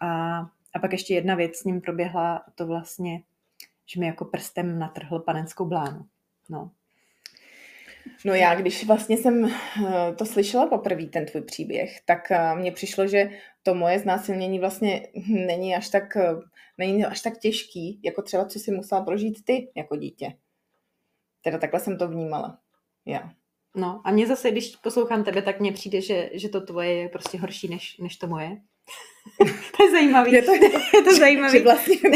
A 0.00 0.40
a 0.74 0.78
pak 0.78 0.92
ještě 0.92 1.14
jedna 1.14 1.34
věc 1.34 1.56
s 1.56 1.64
ním 1.64 1.80
proběhla, 1.80 2.44
to 2.54 2.66
vlastně, 2.66 3.22
že 3.86 4.00
mi 4.00 4.06
jako 4.06 4.24
prstem 4.24 4.78
natrhl 4.78 5.18
panenskou 5.18 5.64
blánu. 5.64 6.06
no. 6.48 6.70
No 8.24 8.34
já, 8.34 8.54
když 8.54 8.86
vlastně 8.86 9.16
jsem 9.16 9.44
eh, 9.44 10.12
to 10.18 10.26
slyšela 10.26 10.66
poprvé, 10.66 11.06
ten 11.06 11.26
tvůj 11.26 11.42
příběh, 11.42 12.00
tak 12.04 12.30
eh, 12.30 12.54
mně 12.54 12.72
přišlo, 12.72 13.06
že 13.06 13.30
to 13.62 13.74
moje 13.74 13.98
znásilnění 13.98 14.58
vlastně 14.58 15.08
není 15.28 15.76
až 15.76 15.88
tak, 15.88 16.16
eh, 16.16 16.34
není 16.78 17.04
až 17.04 17.20
tak 17.20 17.38
těžký, 17.38 18.00
jako 18.02 18.22
třeba, 18.22 18.44
co 18.44 18.58
si 18.58 18.70
musela 18.70 19.00
prožít 19.00 19.44
ty 19.44 19.70
jako 19.74 19.96
dítě. 19.96 20.32
Teda 21.42 21.58
takhle 21.58 21.80
jsem 21.80 21.98
to 21.98 22.08
vnímala. 22.08 22.58
Já. 23.06 23.32
No 23.76 24.00
a 24.04 24.10
mně 24.10 24.26
zase, 24.26 24.50
když 24.50 24.76
poslouchám 24.76 25.24
tebe, 25.24 25.42
tak 25.42 25.60
mně 25.60 25.72
přijde, 25.72 26.00
že, 26.00 26.30
že 26.32 26.48
to 26.48 26.60
tvoje 26.60 26.94
je 26.94 27.08
prostě 27.08 27.38
horší 27.38 27.68
než, 27.68 27.98
než 27.98 28.16
to 28.16 28.26
moje. 28.26 28.56
To 29.76 29.84
je 29.84 29.90
zajímavý. 29.90 30.32
Je 30.32 30.42
to, 30.42 30.54
je 30.96 31.02
to 31.04 31.14
zajímavý. 31.14 31.58
Že 31.58 31.64
vlastně, 31.64 31.96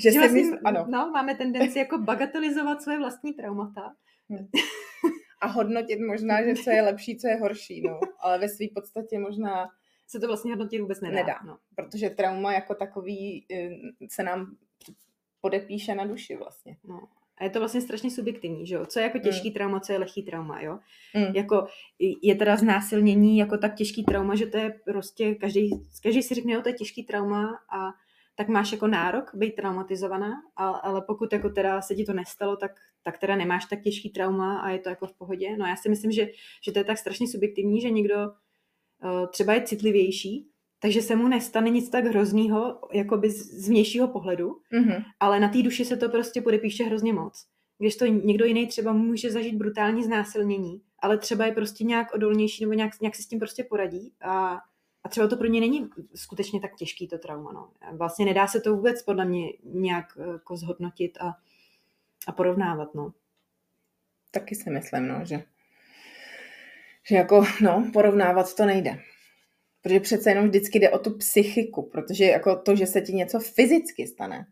že, 0.00 0.12
že 0.12 0.18
vlastně, 0.18 0.42
mysl, 0.42 0.56
ano. 0.64 0.86
No, 0.88 1.10
máme 1.10 1.34
tendenci 1.34 1.78
jako 1.78 1.98
bagatelizovat 1.98 2.82
své 2.82 2.98
vlastní 2.98 3.32
traumata. 3.32 3.94
Hm. 4.30 4.46
A 5.40 5.46
hodnotit 5.46 5.98
možná, 6.00 6.44
že 6.44 6.54
co 6.54 6.70
je 6.70 6.82
lepší, 6.82 7.18
co 7.18 7.28
je 7.28 7.36
horší, 7.36 7.82
no. 7.82 8.00
Ale 8.20 8.38
ve 8.38 8.48
své 8.48 8.66
podstatě 8.74 9.18
možná 9.18 9.68
se 10.06 10.20
to 10.20 10.26
vlastně 10.26 10.52
hodnotit 10.52 10.80
vůbec 10.80 11.00
nedá. 11.00 11.16
nedá 11.16 11.38
no. 11.46 11.58
Protože 11.74 12.10
trauma 12.10 12.52
jako 12.52 12.74
takový 12.74 13.46
eh, 13.52 13.70
se 14.10 14.22
nám 14.22 14.56
podepíše 15.40 15.94
na 15.94 16.06
duši 16.06 16.36
vlastně. 16.36 16.76
No. 16.84 17.00
A 17.38 17.44
je 17.44 17.50
to 17.50 17.58
vlastně 17.58 17.80
strašně 17.80 18.10
subjektivní, 18.10 18.66
že 18.66 18.74
jo? 18.74 18.86
Co 18.86 18.98
je 18.98 19.02
jako 19.02 19.18
těžký 19.18 19.48
mm. 19.48 19.54
trauma, 19.54 19.80
co 19.80 19.92
je 19.92 19.98
lehký 19.98 20.22
trauma, 20.22 20.60
jo? 20.60 20.78
Mm. 21.14 21.34
Jako 21.34 21.66
je 22.22 22.34
teda 22.34 22.56
znásilnění 22.56 23.38
jako 23.38 23.58
tak 23.58 23.74
těžký 23.74 24.04
trauma, 24.04 24.34
že 24.34 24.46
to 24.46 24.56
je 24.56 24.80
prostě, 24.84 25.34
každý, 25.34 25.70
každý 26.02 26.22
si 26.22 26.34
řekne, 26.34 26.52
jo, 26.52 26.62
to 26.62 26.68
je 26.68 26.72
těžký 26.72 27.04
trauma 27.04 27.58
a 27.70 27.90
tak 28.34 28.48
máš 28.48 28.72
jako 28.72 28.86
nárok 28.86 29.30
být 29.34 29.54
traumatizovaná, 29.54 30.32
ale 30.56 31.02
pokud 31.06 31.32
jako 31.32 31.50
teda 31.50 31.82
se 31.82 31.94
ti 31.94 32.04
to 32.04 32.12
nestalo, 32.12 32.56
tak, 32.56 32.70
tak 33.02 33.18
teda 33.18 33.36
nemáš 33.36 33.64
tak 33.64 33.82
těžký 33.82 34.10
trauma 34.10 34.60
a 34.60 34.70
je 34.70 34.78
to 34.78 34.88
jako 34.88 35.06
v 35.06 35.12
pohodě. 35.12 35.56
No 35.56 35.66
já 35.66 35.76
si 35.76 35.88
myslím, 35.88 36.12
že, 36.12 36.28
že 36.62 36.72
to 36.72 36.78
je 36.78 36.84
tak 36.84 36.98
strašně 36.98 37.28
subjektivní, 37.28 37.80
že 37.80 37.90
někdo 37.90 38.14
uh, 38.16 39.26
třeba 39.30 39.54
je 39.54 39.62
citlivější, 39.62 40.46
takže 40.78 41.02
se 41.02 41.16
mu 41.16 41.28
nestane 41.28 41.70
nic 41.70 41.90
tak 41.90 42.04
hroznýho, 42.04 42.80
by 43.16 43.30
z 43.30 43.68
vnějšího 43.68 44.08
pohledu, 44.08 44.60
mm-hmm. 44.72 45.04
ale 45.20 45.40
na 45.40 45.48
té 45.48 45.62
duši 45.62 45.84
se 45.84 45.96
to 45.96 46.08
prostě 46.08 46.42
podepíše 46.42 46.84
hrozně 46.84 47.12
moc. 47.12 47.46
Když 47.78 47.96
to 47.96 48.06
někdo 48.06 48.44
jiný 48.44 48.66
třeba 48.66 48.92
může 48.92 49.30
zažít 49.30 49.54
brutální 49.54 50.04
znásilnění, 50.04 50.80
ale 50.98 51.18
třeba 51.18 51.46
je 51.46 51.52
prostě 51.52 51.84
nějak 51.84 52.14
odolnější 52.14 52.64
nebo 52.64 52.72
nějak, 52.72 53.00
nějak 53.00 53.14
si 53.14 53.22
s 53.22 53.26
tím 53.26 53.38
prostě 53.38 53.64
poradí 53.64 54.12
a 54.20 54.58
a 55.04 55.08
třeba 55.08 55.28
to 55.28 55.36
pro 55.36 55.46
ně 55.46 55.60
není 55.60 55.90
skutečně 56.14 56.60
tak 56.60 56.76
těžký 56.76 57.08
to 57.08 57.18
trauma. 57.18 57.52
No. 57.52 57.70
Vlastně 57.92 58.24
nedá 58.24 58.46
se 58.46 58.60
to 58.60 58.76
vůbec 58.76 59.02
podle 59.02 59.24
mě 59.24 59.52
nějak 59.64 60.18
eh, 60.20 60.32
jako 60.32 60.56
zhodnotit 60.56 61.18
a, 61.20 61.34
a 62.26 62.32
porovnávat. 62.32 62.94
No. 62.94 63.12
Taky 64.30 64.54
si 64.54 64.70
myslím, 64.70 65.08
no, 65.08 65.24
že, 65.24 65.42
že 67.08 67.16
jako, 67.16 67.44
no, 67.62 67.90
porovnávat 67.92 68.54
to 68.54 68.66
nejde. 68.66 69.02
Protože 69.82 70.00
přece 70.00 70.30
jenom 70.30 70.48
vždycky 70.48 70.78
jde 70.78 70.90
o 70.90 70.98
tu 70.98 71.16
psychiku, 71.16 71.82
protože 71.82 72.24
jako 72.24 72.56
to, 72.56 72.76
že 72.76 72.86
se 72.86 73.00
ti 73.00 73.12
něco 73.12 73.40
fyzicky 73.40 74.06
stane, 74.06 74.46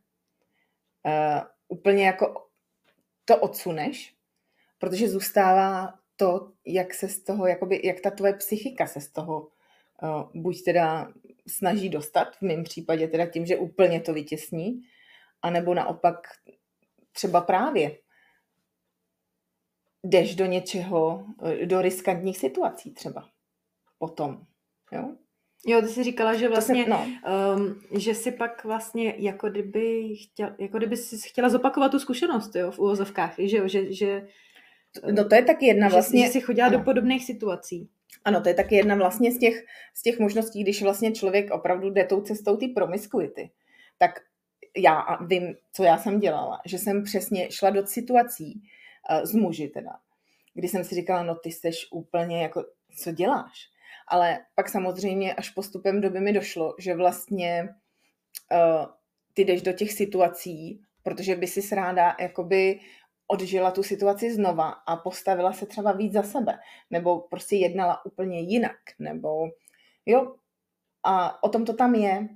uh, 1.07 1.43
úplně 1.69 2.07
jako 2.07 2.47
to 3.25 3.37
odsuneš, 3.37 4.15
protože 4.79 5.09
zůstává 5.09 5.95
to, 6.17 6.53
jak 6.65 6.95
se 6.95 7.09
z 7.09 7.25
toho, 7.25 7.47
jakoby, 7.47 7.81
jak 7.85 8.01
ta 8.01 8.11
tvoje 8.11 8.33
psychika 8.35 8.87
se 8.87 9.01
z 9.01 9.09
toho 9.13 9.49
buď 10.35 10.63
teda 10.65 11.13
snaží 11.49 11.89
dostat, 11.89 12.37
v 12.37 12.43
mém 12.43 12.65
případě 12.65 13.09
teda 13.09 13.27
tím, 13.27 13.47
že 13.47 13.57
úplně 13.57 14.01
to 14.01 14.15
vytěsní, 14.15 14.83
anebo 15.43 15.75
naopak 15.75 16.29
třeba 17.13 17.41
právě 17.41 17.99
jdeš 20.03 20.35
do 20.35 20.47
něčeho, 20.47 21.27
do 21.65 21.83
riskantních 21.83 22.39
situací 22.39 22.91
třeba 22.91 23.31
potom, 23.99 24.47
jo? 24.93 25.15
Jo, 25.67 25.83
ty 25.83 25.89
jsi 25.89 26.05
říkala, 26.05 26.35
že 26.35 26.49
vlastně, 26.49 26.85
se, 26.85 26.91
no. 26.91 27.07
um, 27.57 27.81
že 27.99 28.15
si 28.15 28.33
pak 28.33 28.65
vlastně 28.65 29.15
jako 29.19 29.51
kdyby, 29.51 30.17
chtěl, 30.17 30.55
jako 30.59 30.79
kdyby 30.79 30.97
jsi 30.97 31.29
chtěla 31.29 31.49
zopakovat 31.49 31.91
tu 31.91 31.99
zkušenost, 31.99 32.57
jo, 32.57 32.71
v 32.71 32.79
úvozovkách, 32.79 33.35
že 33.39 33.57
jo, 33.57 33.69
že, 33.69 33.93
že 33.93 34.27
No 35.13 35.29
to 35.29 35.35
je 35.35 35.43
taky 35.43 35.67
jedna 35.67 35.89
vlastně... 35.89 36.27
Že 36.27 36.33
jsi 36.33 36.41
chodila 36.41 36.67
ano. 36.67 36.79
do 36.79 36.85
podobných 36.85 37.25
situací. 37.25 37.89
Ano, 38.25 38.41
to 38.41 38.49
je 38.49 38.55
taky 38.55 38.75
jedna 38.75 38.95
vlastně 38.95 39.33
z 39.33 39.39
těch, 39.39 39.65
z 39.95 40.03
těch 40.03 40.19
možností, 40.19 40.63
když 40.63 40.83
vlastně 40.83 41.13
člověk 41.13 41.51
opravdu 41.51 41.91
jde 41.91 42.05
tou 42.05 42.21
cestou 42.21 42.57
ty 42.57 42.69
promiskuity. 42.69 43.51
Tak 43.99 44.11
já 44.77 45.19
vím, 45.27 45.55
co 45.73 45.83
já 45.83 45.99
jsem 45.99 46.21
dělala, 46.21 46.61
že 46.67 46.79
jsem 46.79 47.03
přesně 47.03 47.51
šla 47.51 47.71
do 47.71 47.87
situací 47.87 48.63
uh, 49.11 49.25
s 49.25 49.35
muži 49.35 49.69
teda, 49.69 49.91
kdy 50.55 50.69
jsem 50.69 50.85
si 50.85 50.95
říkala, 50.95 51.23
no 51.23 51.35
ty 51.35 51.53
seš 51.53 51.87
úplně 51.91 52.43
jako, 52.43 52.65
co 52.99 53.13
děláš? 53.13 53.69
Ale 54.09 54.39
pak 54.55 54.69
samozřejmě 54.69 55.35
až 55.35 55.51
postupem 55.51 56.01
doby 56.01 56.21
mi 56.21 56.33
došlo, 56.33 56.75
že 56.79 56.95
vlastně 56.95 57.69
uh, 58.53 58.87
ty 59.35 59.43
jdeš 59.43 59.63
do 59.63 59.73
těch 59.73 59.93
situací, 59.93 60.83
protože 61.03 61.37
by 61.37 61.47
si 61.47 61.75
ráda 61.75 62.17
jakoby 62.21 62.81
odžila 63.27 63.71
tu 63.71 63.83
situaci 63.83 64.35
znova 64.35 64.69
a 64.69 64.97
postavila 64.97 65.53
se 65.53 65.67
třeba 65.67 65.93
víc 65.93 66.13
za 66.13 66.23
sebe, 66.23 66.59
nebo 66.91 67.21
prostě 67.21 67.57
jednala 67.57 68.05
úplně 68.07 68.41
jinak, 68.41 68.79
nebo 68.99 69.29
jo, 70.07 70.37
a 71.05 71.43
o 71.43 71.49
tom 71.49 71.65
to 71.65 71.73
tam 71.73 71.95
je, 71.95 72.29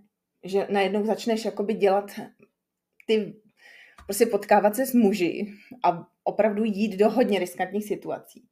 že 0.45 0.67
najednou 0.71 1.05
začneš 1.05 1.45
jakoby 1.45 1.75
dělat 1.75 2.11
ty, 3.07 3.41
prostě 4.07 4.27
potkávat 4.27 4.77
se 4.77 4.87
s 4.87 4.95
muži 4.95 5.55
a 5.85 6.07
opravdu 6.25 6.65
jít 6.65 6.97
do 6.97 7.11
hodně 7.11 7.39
riskantních 7.39 7.89
situací, 7.89 8.49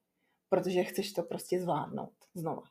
protože 0.48 0.84
chceš 0.84 1.12
to 1.12 1.22
prostě 1.22 1.60
zvládnout 1.60 2.14
znova. 2.34 2.62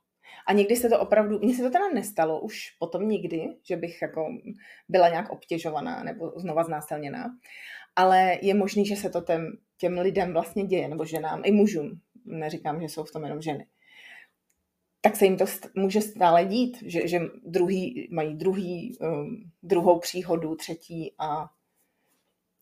A 0.45 0.53
někdy 0.53 0.75
se 0.75 0.89
to 0.89 0.99
opravdu, 0.99 1.39
mně 1.39 1.55
se 1.55 1.63
to 1.63 1.69
teda 1.69 1.89
nestalo 1.89 2.39
už 2.39 2.71
potom 2.79 3.09
nikdy, 3.09 3.55
že 3.63 3.77
bych 3.77 4.01
jako 4.01 4.27
byla 4.89 5.09
nějak 5.09 5.29
obtěžovaná 5.29 6.03
nebo 6.03 6.33
znova 6.35 6.63
znásilněná, 6.63 7.25
ale 7.95 8.37
je 8.41 8.53
možný, 8.53 8.85
že 8.85 8.95
se 8.95 9.09
to 9.09 9.21
těm, 9.21 9.57
těm 9.77 9.97
lidem 9.97 10.33
vlastně 10.33 10.63
děje, 10.63 10.87
nebo 10.87 11.05
ženám, 11.05 11.41
i 11.45 11.51
mužům. 11.51 11.99
Neříkám, 12.25 12.81
že 12.81 12.89
jsou 12.89 13.03
v 13.03 13.11
tom 13.11 13.23
jenom 13.23 13.41
ženy. 13.41 13.65
Tak 15.01 15.15
se 15.15 15.25
jim 15.25 15.37
to 15.37 15.43
st- 15.43 15.69
může 15.75 16.01
stále 16.01 16.45
dít, 16.45 16.77
že, 16.85 17.07
že 17.07 17.19
druhý, 17.45 18.07
mají 18.11 18.35
druhý, 18.35 18.97
um, 18.99 19.51
druhou 19.63 19.99
příhodu, 19.99 20.55
třetí 20.55 21.13
a 21.19 21.49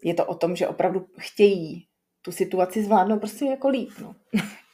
je 0.03 0.13
to 0.13 0.25
o 0.25 0.35
tom, 0.35 0.55
že 0.55 0.67
opravdu 0.67 1.07
chtějí 1.19 1.87
tu 2.21 2.31
situaci 2.31 2.83
zvládnout 2.83 3.19
prostě 3.19 3.45
jako 3.45 3.69
líp. 3.69 3.89
No. 4.01 4.15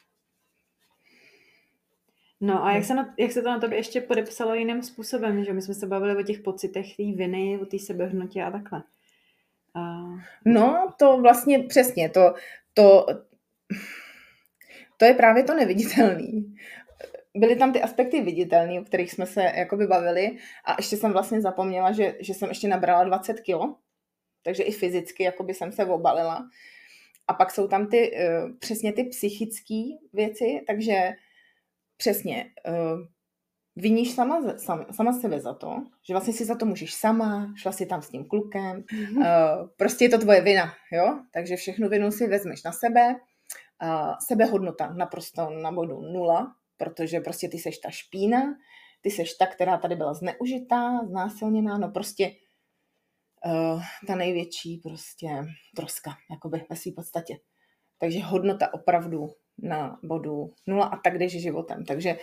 No 2.41 2.65
a 2.65 2.71
jak 2.71 2.83
se, 2.83 2.93
na, 2.93 3.13
jak 3.17 3.31
se 3.31 3.41
to 3.41 3.49
na 3.49 3.59
tobě 3.59 3.77
ještě 3.77 4.01
podepsalo 4.01 4.53
jiným 4.53 4.83
způsobem, 4.83 5.43
že 5.43 5.53
my 5.53 5.61
jsme 5.61 5.73
se 5.73 5.87
bavili 5.87 6.17
o 6.17 6.23
těch 6.23 6.39
pocitech 6.39 6.97
té 6.97 7.03
viny, 7.03 7.59
o 7.61 7.65
té 7.65 7.79
sebehnutí 7.79 8.41
a 8.41 8.51
takhle. 8.51 8.83
No, 10.45 10.93
to 10.99 11.17
vlastně 11.17 11.59
přesně, 11.59 12.09
to, 12.09 12.33
to, 12.73 13.05
to 14.97 15.05
je 15.05 15.13
právě 15.13 15.43
to 15.43 15.55
neviditelný. 15.55 16.55
Byly 17.35 17.55
tam 17.55 17.73
ty 17.73 17.81
aspekty 17.81 18.21
viditelné, 18.21 18.81
o 18.81 18.83
kterých 18.83 19.11
jsme 19.11 19.25
se 19.25 19.43
jakoby 19.55 19.87
bavili 19.87 20.37
a 20.65 20.75
ještě 20.79 20.97
jsem 20.97 21.11
vlastně 21.11 21.41
zapomněla, 21.41 21.91
že, 21.91 22.15
že 22.19 22.33
jsem 22.33 22.49
ještě 22.49 22.67
nabrala 22.67 23.03
20 23.03 23.39
kilo, 23.39 23.75
takže 24.43 24.63
i 24.63 24.71
fyzicky 24.71 25.23
jakoby 25.23 25.53
jsem 25.53 25.71
se 25.71 25.85
obalila. 25.85 26.49
A 27.27 27.33
pak 27.33 27.51
jsou 27.51 27.67
tam 27.67 27.87
ty, 27.87 28.11
uh, 28.11 28.57
přesně 28.57 28.93
ty 28.93 29.03
psychické 29.03 29.83
věci, 30.13 30.61
takže 30.67 31.11
přesně 32.01 32.45
uh, 32.67 32.99
viníš 33.75 34.11
sama, 34.11 34.57
sama, 34.57 34.85
sama 34.91 35.13
sebe 35.13 35.39
za 35.39 35.53
to, 35.53 35.83
že 36.07 36.13
vlastně 36.13 36.33
si 36.33 36.45
za 36.45 36.55
to 36.55 36.65
můžeš 36.65 36.93
sama, 36.93 37.53
šla 37.55 37.71
si 37.71 37.85
tam 37.85 38.01
s 38.01 38.09
tím 38.09 38.25
klukem, 38.25 38.81
mm-hmm. 38.81 39.17
uh, 39.17 39.69
prostě 39.77 40.05
je 40.05 40.09
to 40.09 40.17
tvoje 40.17 40.41
vina, 40.41 40.73
jo, 40.91 41.19
takže 41.33 41.55
všechnu 41.55 41.89
vinu 41.89 42.11
si 42.11 42.27
vezmeš 42.27 42.63
na 42.63 42.71
sebe, 42.71 43.15
uh, 43.83 44.13
sebehodnota 44.27 44.93
naprosto 44.93 45.49
na 45.49 45.71
bodu 45.71 46.01
nula, 46.01 46.55
protože 46.77 47.19
prostě 47.19 47.49
ty 47.49 47.57
seš 47.57 47.77
ta 47.77 47.89
špína, 47.89 48.41
ty 49.01 49.11
seš 49.11 49.33
ta, 49.33 49.45
která 49.45 49.77
tady 49.77 49.95
byla 49.95 50.13
zneužitá, 50.13 51.05
znásilněná, 51.05 51.77
no 51.77 51.91
prostě 51.91 52.31
uh, 53.45 53.81
ta 54.07 54.15
největší 54.15 54.77
prostě 54.77 55.29
troska, 55.75 56.11
jakoby 56.31 56.65
ve 56.69 56.75
své 56.75 56.91
podstatě. 56.95 57.37
Takže 58.01 58.23
hodnota 58.23 58.73
opravdu 58.73 59.29
na 59.61 59.99
bodu 60.03 60.53
nula 60.67 60.85
a 60.85 60.97
tak 60.97 61.17
jdeš 61.17 61.41
životem. 61.41 61.85
Takže 61.85 62.17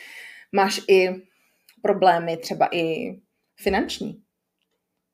máš 0.53 0.81
i 0.89 1.09
problémy 1.83 2.37
třeba 2.37 2.69
i 2.73 3.17
finanční. 3.57 4.23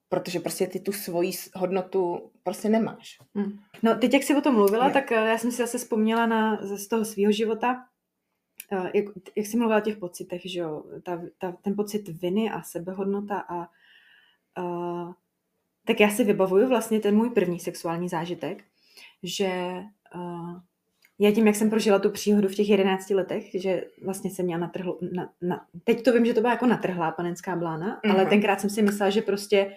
Protože 0.09 0.41
prostě 0.41 0.67
ty 0.67 0.81
tu 0.81 0.93
svoji 0.93 1.31
hodnotu 1.55 2.31
prostě 2.43 2.69
nemáš. 2.69 3.19
Hmm. 3.35 3.59
No 3.83 3.95
teď, 3.95 4.15
jak 4.15 4.23
jsi 4.23 4.35
o 4.35 4.41
tom 4.41 4.55
mluvila, 4.55 4.87
je. 4.87 4.93
tak 4.93 5.13
eh, 5.13 5.15
já 5.15 5.39
jsem 5.39 5.51
si 5.51 5.57
zase 5.57 5.79
vzpomněla 5.79 6.27
na, 6.27 6.59
z 6.63 6.89
toho 6.89 7.05
svého 7.05 7.33
života, 7.33 7.87
eh, 8.73 8.91
jak, 8.95 9.05
jak 9.37 9.47
jsi 9.47 9.57
mluvila 9.57 9.79
o 9.79 9.85
těch 9.85 9.97
pocitech, 9.97 10.43
že 10.45 10.61
jo, 10.61 10.85
ta, 11.03 11.23
ta, 11.39 11.53
ten 11.53 11.75
pocit 11.77 12.09
viny 12.09 12.51
a 12.51 12.63
sebehodnota 12.63 13.39
a, 13.49 13.55
a 13.55 13.67
tak 15.85 16.01
já 16.01 16.11
si 16.11 16.25
vybavuju 16.25 16.69
vlastně 16.69 17.01
ten 17.01 17.17
můj 17.17 17.31
první 17.31 17.61
sexuální 17.61 18.09
zážitek, 18.09 18.65
že 19.23 19.83
uh, 20.15 20.61
já 21.19 21.33
tím, 21.33 21.47
jak 21.47 21.57
jsem 21.57 21.71
prožila 21.71 21.99
tu 21.99 22.11
příhodu 22.11 22.49
v 22.49 22.55
těch 22.55 22.69
11 22.69 23.11
letech, 23.11 23.45
že 23.55 23.85
vlastně 24.05 24.31
jsem 24.31 24.47
měla 24.47 24.61
natrhl, 24.61 24.99
na, 25.13 25.31
na, 25.43 25.67
teď 25.85 26.03
to 26.03 26.13
vím, 26.13 26.27
že 26.27 26.35
to 26.35 26.41
byla 26.41 26.53
jako 26.53 26.67
natrhlá 26.67 27.11
panenská 27.11 27.57
blána, 27.57 27.87
mm-hmm. 27.87 28.11
ale 28.11 28.21
mhm. 28.21 28.31
tenkrát 28.31 28.61
jsem 28.61 28.71
si 28.71 28.83
myslela, 28.83 29.11
že 29.11 29.23
prostě 29.23 29.77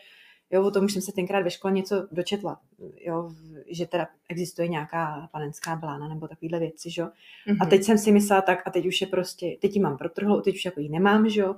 Jo, 0.52 0.64
o 0.64 0.72
tom 0.72 0.86
už 0.86 0.94
jsem 0.94 1.02
se 1.02 1.12
tenkrát 1.12 1.44
ve 1.44 1.52
škole 1.52 1.74
něco 1.74 2.08
dočetla, 2.12 2.60
jo, 3.02 3.32
že 3.70 3.86
teda 3.86 4.08
existuje 4.30 4.68
nějaká 4.68 5.30
panenská 5.32 5.76
blána 5.76 6.08
nebo 6.08 6.28
takovéhle 6.28 6.60
věci, 6.60 6.92
že? 6.92 7.04
Mm-hmm. 7.04 7.58
A 7.60 7.66
teď 7.66 7.84
jsem 7.84 7.98
si 7.98 8.12
myslela 8.12 8.42
tak 8.42 8.68
a 8.68 8.70
teď 8.70 8.86
už 8.86 9.02
je 9.02 9.08
prostě, 9.08 9.58
teď 9.62 9.76
ji 9.76 9.82
mám 9.82 9.98
protrhlou, 9.98 10.42
teď 10.42 10.56
už 10.56 10.66
jako 10.66 10.80
ji 10.80 10.90
nemám, 10.90 11.30
že 11.30 11.42
jo, 11.42 11.56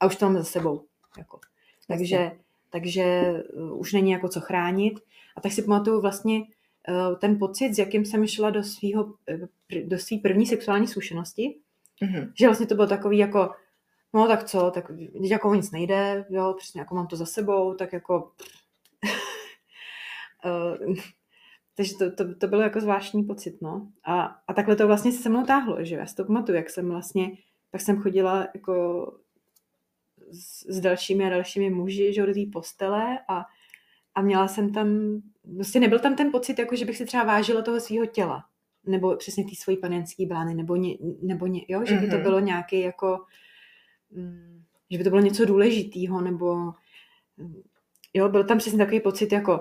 a 0.00 0.06
už 0.06 0.16
to 0.16 0.24
mám 0.24 0.36
za 0.36 0.44
sebou, 0.44 0.84
jako. 1.18 1.40
Takže, 1.88 2.32
takže 2.70 3.34
uh, 3.54 3.80
už 3.80 3.92
není 3.92 4.10
jako 4.10 4.28
co 4.28 4.40
chránit. 4.40 5.00
A 5.36 5.40
tak 5.40 5.52
si 5.52 5.62
pamatuju 5.62 6.00
vlastně 6.00 6.42
ten 7.20 7.38
pocit, 7.38 7.74
s 7.74 7.78
jakým 7.78 8.04
jsem 8.04 8.26
šla 8.26 8.50
do 8.50 8.62
svého, 8.62 9.14
eh, 9.28 9.82
do 9.84 9.98
svý 9.98 10.18
první 10.18 10.46
sexuální 10.46 10.86
zkušenosti, 10.86 11.60
mm-hmm. 12.02 12.32
že 12.38 12.46
vlastně 12.46 12.66
to 12.66 12.74
bylo 12.74 12.86
takový 12.86 13.18
jako, 13.18 13.50
no 14.14 14.26
tak 14.26 14.44
co, 14.44 14.70
tak 14.70 14.90
jako 15.20 15.54
nic 15.54 15.70
nejde, 15.70 16.26
jo, 16.30 16.54
přesně 16.58 16.80
jako 16.80 16.94
mám 16.94 17.06
to 17.06 17.16
za 17.16 17.26
sebou, 17.26 17.74
tak 17.74 17.92
jako... 17.92 18.32
uh, 20.44 20.94
takže 21.76 21.94
to, 21.94 22.12
to, 22.12 22.34
to 22.34 22.46
bylo 22.46 22.62
jako 22.62 22.80
zvláštní 22.80 23.24
pocit, 23.24 23.62
no. 23.62 23.88
A, 24.04 24.22
a 24.48 24.54
takhle 24.54 24.76
to 24.76 24.86
vlastně 24.86 25.12
se 25.12 25.28
mnou 25.28 25.44
táhlo, 25.44 25.84
že 25.84 25.96
já 25.96 26.06
si 26.06 26.16
to 26.16 26.24
pamatuju, 26.24 26.56
jak 26.56 26.70
jsem 26.70 26.88
vlastně, 26.88 27.30
tak 27.70 27.80
jsem 27.80 28.02
chodila 28.02 28.48
jako 28.54 29.06
s, 30.30 30.66
s 30.68 30.80
dalšími 30.80 31.26
a 31.26 31.30
dalšími 31.30 31.70
muži, 31.70 32.12
že 32.14 32.26
do 32.26 32.34
té 32.34 32.40
postele 32.52 33.18
a, 33.28 33.44
a 34.14 34.22
měla 34.22 34.48
jsem 34.48 34.72
tam, 34.72 34.88
vlastně 35.56 35.80
nebyl 35.80 35.98
tam 35.98 36.16
ten 36.16 36.30
pocit, 36.30 36.58
jako 36.58 36.76
že 36.76 36.84
bych 36.84 36.96
si 36.96 37.04
třeba 37.04 37.24
vážila 37.24 37.62
toho 37.62 37.80
svého 37.80 38.06
těla, 38.06 38.44
nebo 38.86 39.16
přesně 39.16 39.44
ty 39.44 39.56
svojí 39.56 39.76
panenské 39.76 40.26
blány, 40.26 40.54
nebo, 40.54 40.76
ně, 40.76 40.96
nebo 41.22 41.46
ně, 41.46 41.60
jo, 41.68 41.84
že 41.84 41.94
by 41.94 42.06
to 42.06 42.14
mhm. 42.14 42.22
bylo 42.22 42.40
nějaký 42.40 42.80
jako, 42.80 43.18
Mm, 44.10 44.62
že 44.90 44.98
by 44.98 45.04
to 45.04 45.10
bylo 45.10 45.22
něco 45.22 45.44
důležitého, 45.44 46.20
nebo 46.20 46.54
mm, 47.36 47.62
jo, 48.14 48.28
byl 48.28 48.44
tam 48.44 48.58
přesně 48.58 48.78
takový 48.78 49.00
pocit 49.00 49.32
jako, 49.32 49.60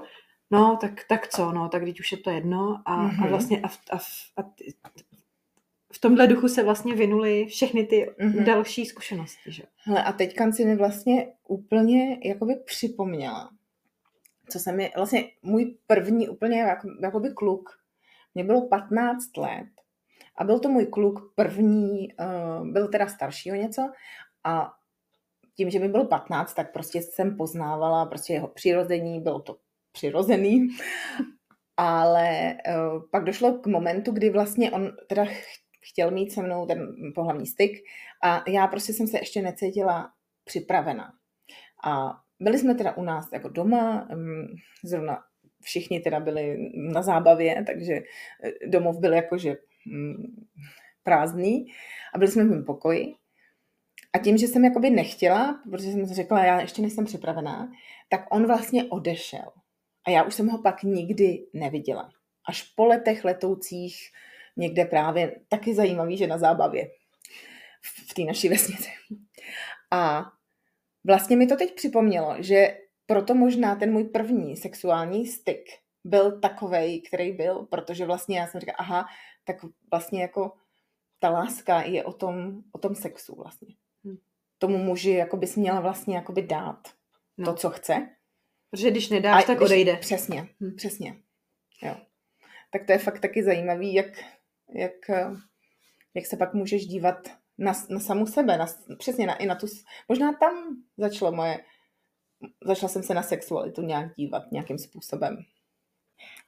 no, 0.51 0.77
tak, 0.81 0.91
tak 1.09 1.27
co, 1.27 1.51
no, 1.51 1.69
tak 1.69 1.83
teď 1.83 1.99
už 1.99 2.11
je 2.11 2.17
to 2.17 2.29
jedno 2.29 2.81
a, 2.85 2.97
mm-hmm. 2.97 3.19
a 3.19 3.21
mhm. 3.21 3.29
vlastně 3.29 3.61
a, 3.61 3.67
a, 3.67 3.97
a 4.37 4.51
v 5.93 5.99
tomhle 5.99 6.27
duchu 6.27 6.47
se 6.47 6.63
vlastně 6.63 6.95
vynuly 6.95 7.45
všechny 7.45 7.85
ty 7.85 8.09
mm-hmm. 8.19 8.43
další 8.43 8.85
zkušenosti, 8.85 9.51
že? 9.51 9.63
Hele, 9.83 10.03
a 10.03 10.13
teďka 10.13 10.51
si 10.51 10.65
mi 10.65 10.75
vlastně 10.75 11.27
úplně 11.47 12.19
jakoby 12.23 12.55
připomněla, 12.65 13.49
co 14.49 14.59
se 14.59 14.71
mi, 14.71 14.91
vlastně 14.95 15.23
můj 15.41 15.77
první 15.87 16.29
úplně 16.29 16.59
jako, 16.59 16.87
jakoby 17.01 17.29
kluk, 17.29 17.69
mě 18.35 18.43
bylo 18.43 18.67
15 18.67 19.37
let 19.37 19.67
a 20.37 20.43
byl 20.43 20.59
to 20.59 20.69
můj 20.69 20.85
kluk 20.85 21.33
první, 21.35 22.13
uh, 22.13 22.67
byl 22.67 22.87
teda 22.87 23.07
starší 23.07 23.51
o 23.51 23.55
něco 23.55 23.81
a 24.43 24.73
tím, 25.55 25.69
že 25.69 25.79
mi 25.79 25.87
bylo 25.87 26.05
15, 26.05 26.53
tak 26.53 26.73
prostě 26.73 27.01
jsem 27.01 27.37
poznávala 27.37 28.05
prostě 28.05 28.33
jeho 28.33 28.47
přirození, 28.47 29.21
bylo 29.21 29.39
to 29.39 29.57
přirozený, 29.91 30.67
ale 31.77 32.57
uh, 32.67 33.03
pak 33.11 33.23
došlo 33.23 33.53
k 33.53 33.67
momentu, 33.67 34.11
kdy 34.11 34.29
vlastně 34.29 34.71
on 34.71 34.91
teda 35.07 35.25
chtěl 35.81 36.11
mít 36.11 36.31
se 36.31 36.41
mnou 36.41 36.65
ten 36.65 36.93
pohlavní 37.15 37.47
styk 37.47 37.71
a 38.23 38.43
já 38.47 38.67
prostě 38.67 38.93
jsem 38.93 39.07
se 39.07 39.17
ještě 39.17 39.41
necítila 39.41 40.11
připravena. 40.43 41.13
A 41.83 42.19
byli 42.39 42.59
jsme 42.59 42.75
teda 42.75 42.97
u 42.97 43.03
nás 43.03 43.29
jako 43.33 43.49
doma, 43.49 44.07
zrovna 44.83 45.19
všichni 45.61 45.99
teda 45.99 46.19
byli 46.19 46.71
na 46.75 47.01
zábavě, 47.01 47.63
takže 47.67 47.93
eh, 47.93 48.67
domov 48.67 48.99
byl 48.99 49.13
jakože 49.13 49.57
um, 49.87 50.47
prázdný 51.03 51.65
a 52.13 52.17
byli 52.17 52.31
jsme 52.31 52.43
v 52.43 52.49
mém 52.49 52.65
pokoji 52.65 53.15
a 54.13 54.17
tím, 54.17 54.37
že 54.37 54.47
jsem 54.47 54.65
jakoby 54.65 54.89
nechtěla, 54.89 55.61
protože 55.69 55.91
jsem 55.91 56.05
řekla, 56.05 56.45
já 56.45 56.61
ještě 56.61 56.81
nejsem 56.81 57.05
připravená, 57.05 57.71
tak 58.09 58.25
on 58.31 58.47
vlastně 58.47 58.83
odešel. 58.83 59.51
A 60.07 60.09
já 60.09 60.23
už 60.23 60.33
jsem 60.33 60.47
ho 60.47 60.57
pak 60.57 60.83
nikdy 60.83 61.47
neviděla. 61.53 62.09
Až 62.47 62.63
po 62.63 62.85
letech 62.85 63.25
letoucích 63.25 63.95
někde 64.57 64.85
právě 64.85 65.35
taky 65.47 65.75
zajímavý, 65.75 66.17
že 66.17 66.27
na 66.27 66.37
zábavě 66.37 66.87
v 68.09 68.13
té 68.13 68.21
naší 68.21 68.49
vesnici. 68.49 68.89
A 69.91 70.31
vlastně 71.03 71.37
mi 71.37 71.47
to 71.47 71.55
teď 71.55 71.75
připomnělo, 71.75 72.35
že 72.39 72.77
proto 73.05 73.35
možná 73.35 73.75
ten 73.75 73.91
můj 73.91 74.03
první 74.03 74.57
sexuální 74.57 75.27
styk 75.27 75.65
byl 76.03 76.39
takovej, 76.39 77.01
který 77.01 77.31
byl, 77.31 77.67
protože 77.71 78.05
vlastně 78.05 78.39
já 78.39 78.47
jsem 78.47 78.61
říkala, 78.61 78.77
aha, 78.79 79.05
tak 79.45 79.55
vlastně 79.91 80.21
jako 80.21 80.51
ta 81.19 81.29
láska 81.29 81.81
je 81.81 82.03
o 82.03 82.13
tom, 82.13 82.61
o 82.71 82.77
tom 82.77 82.95
sexu 82.95 83.35
vlastně 83.35 83.75
tomu 84.59 84.77
muži 84.77 85.11
jako 85.11 85.37
bys 85.37 85.55
měla 85.55 85.79
vlastně 85.79 86.15
jakoby 86.15 86.41
dát 86.41 86.87
no. 87.37 87.45
to, 87.45 87.53
co 87.53 87.69
chce. 87.69 88.09
Protože 88.71 88.91
když 88.91 89.09
nedáš, 89.09 89.43
a 89.43 89.47
tak 89.47 89.57
když, 89.57 89.65
odejde. 89.65 89.95
Přesně, 89.95 90.49
hm. 90.61 90.75
přesně. 90.75 91.15
Jo. 91.81 91.95
Tak 92.71 92.85
to 92.85 92.91
je 92.91 92.97
fakt 92.97 93.19
taky 93.19 93.43
zajímavý, 93.43 93.93
jak, 93.93 94.23
jak, 94.75 95.09
jak 96.13 96.25
se 96.25 96.37
pak 96.37 96.53
můžeš 96.53 96.85
dívat 96.85 97.27
na, 97.59 97.73
na 97.89 97.99
samu 97.99 98.27
sebe, 98.27 98.57
na, 98.57 98.65
přesně 98.97 99.27
na, 99.27 99.35
i 99.35 99.45
na 99.45 99.55
tu, 99.55 99.67
možná 100.09 100.33
tam 100.33 100.53
začalo 100.97 101.31
moje, 101.31 101.59
začala 102.65 102.89
jsem 102.89 103.03
se 103.03 103.13
na 103.13 103.23
sexualitu 103.23 103.81
nějak 103.81 104.15
dívat 104.15 104.51
nějakým 104.51 104.77
způsobem. 104.77 105.37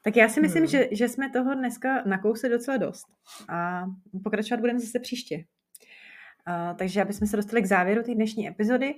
Tak 0.04 0.16
já 0.16 0.30
si 0.30 0.42
myslím, 0.42 0.64
hmm. 0.64 0.72
že, 0.72 0.88
že 0.92 1.10
jsme 1.10 1.30
toho 1.30 1.56
dneska 1.56 2.04
nakousli 2.06 2.50
docela 2.50 2.78
dost 2.78 3.06
a 3.50 3.86
pokračovat 4.24 4.60
budeme 4.60 4.80
zase 4.80 5.00
příště. 5.00 5.46
Uh, 6.48 6.78
takže 6.78 7.02
aby 7.02 7.14
jsme 7.14 7.28
se 7.28 7.38
dostali 7.38 7.62
k 7.62 7.66
závěru 7.66 8.04
té 8.04 8.16
dnešní 8.16 8.48
epizody, 8.48 8.94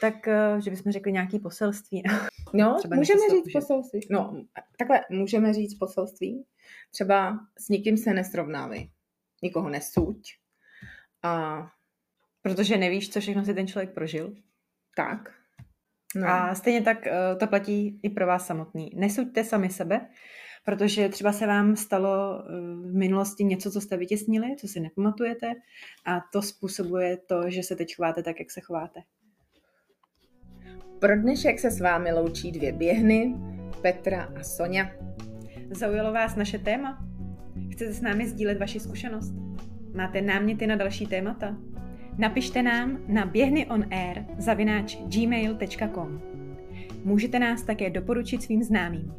tak 0.00 0.14
uh, 0.26 0.60
že 0.60 0.70
bychom 0.70 0.92
řekli 0.92 1.12
nějaké 1.12 1.38
poselství. 1.38 2.02
No, 2.54 2.76
Třeba 2.78 2.96
můžeme 2.96 3.20
říct 3.30 3.46
že... 3.46 3.52
poselství. 3.52 4.00
No, 4.10 4.44
takhle 4.78 5.00
můžeme 5.10 5.52
říct 5.52 5.74
poselství. 5.74 6.44
Třeba 6.90 7.38
s 7.58 7.68
nikým 7.68 7.96
se 7.96 8.14
nesrovnávej. 8.14 8.90
Nikoho 9.42 9.68
nesuď. 9.68 10.39
A... 11.22 11.62
Protože 12.42 12.76
nevíš, 12.76 13.10
co 13.10 13.20
všechno 13.20 13.44
si 13.44 13.54
ten 13.54 13.66
člověk 13.66 13.94
prožil. 13.94 14.34
Tak. 14.96 15.34
No. 16.16 16.28
A 16.28 16.54
stejně 16.54 16.82
tak 16.82 16.98
uh, 17.06 17.38
to 17.38 17.46
platí 17.46 18.00
i 18.02 18.10
pro 18.10 18.26
vás 18.26 18.46
samotný. 18.46 18.90
Nesuďte 18.94 19.44
sami 19.44 19.70
sebe, 19.70 20.08
protože 20.64 21.08
třeba 21.08 21.32
se 21.32 21.46
vám 21.46 21.76
stalo 21.76 22.42
eh, 22.42 22.50
v 22.90 22.94
minulosti 22.94 23.44
něco, 23.44 23.70
co 23.70 23.80
jste 23.80 23.96
vytěsnili, 23.96 24.56
co 24.56 24.68
si 24.68 24.80
nepamatujete 24.80 25.52
a 26.06 26.20
to 26.32 26.42
způsobuje 26.42 27.16
to, 27.16 27.50
že 27.50 27.62
se 27.62 27.76
teď 27.76 27.96
chováte 27.96 28.22
tak, 28.22 28.38
jak 28.38 28.50
se 28.50 28.60
chováte. 28.60 29.00
Pro 30.98 31.16
dnešek 31.16 31.58
se 31.58 31.70
s 31.70 31.80
vámi 31.80 32.12
loučí 32.12 32.52
dvě 32.52 32.72
běhny, 32.72 33.34
Petra 33.82 34.32
a 34.40 34.42
Sonja. 34.42 34.90
Zaujalo 35.70 36.12
vás 36.12 36.36
naše 36.36 36.58
téma? 36.58 37.06
Chcete 37.72 37.92
s 37.92 38.00
námi 38.00 38.28
sdílet 38.28 38.58
vaši 38.58 38.80
zkušenost? 38.80 39.49
Máte 39.94 40.20
náměty 40.20 40.66
na 40.66 40.76
další 40.76 41.06
témata? 41.06 41.56
Napište 42.18 42.62
nám 42.62 42.98
na 43.08 43.26
běhnyonair 43.26 44.24
zavináč 44.38 44.96
gmail.com. 44.96 46.20
Můžete 47.04 47.38
nás 47.38 47.62
také 47.62 47.90
doporučit 47.90 48.42
svým 48.42 48.62
známým. 48.62 49.14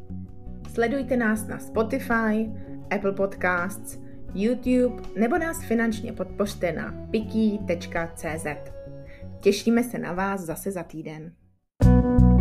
Sledujte 0.74 1.16
nás 1.16 1.46
na 1.46 1.58
Spotify, 1.58 2.50
Apple 2.90 3.12
Podcasts, 3.12 4.00
YouTube 4.34 5.02
nebo 5.16 5.38
nás 5.38 5.64
finančně 5.64 6.12
podpořte 6.12 6.72
na 6.72 7.06
piki.cz. 7.10 8.46
Těšíme 9.40 9.84
se 9.84 9.98
na 9.98 10.12
vás 10.12 10.40
zase 10.40 10.70
za 10.70 10.82
týden. 10.82 11.32
thank 11.82 12.22
you 12.22 12.31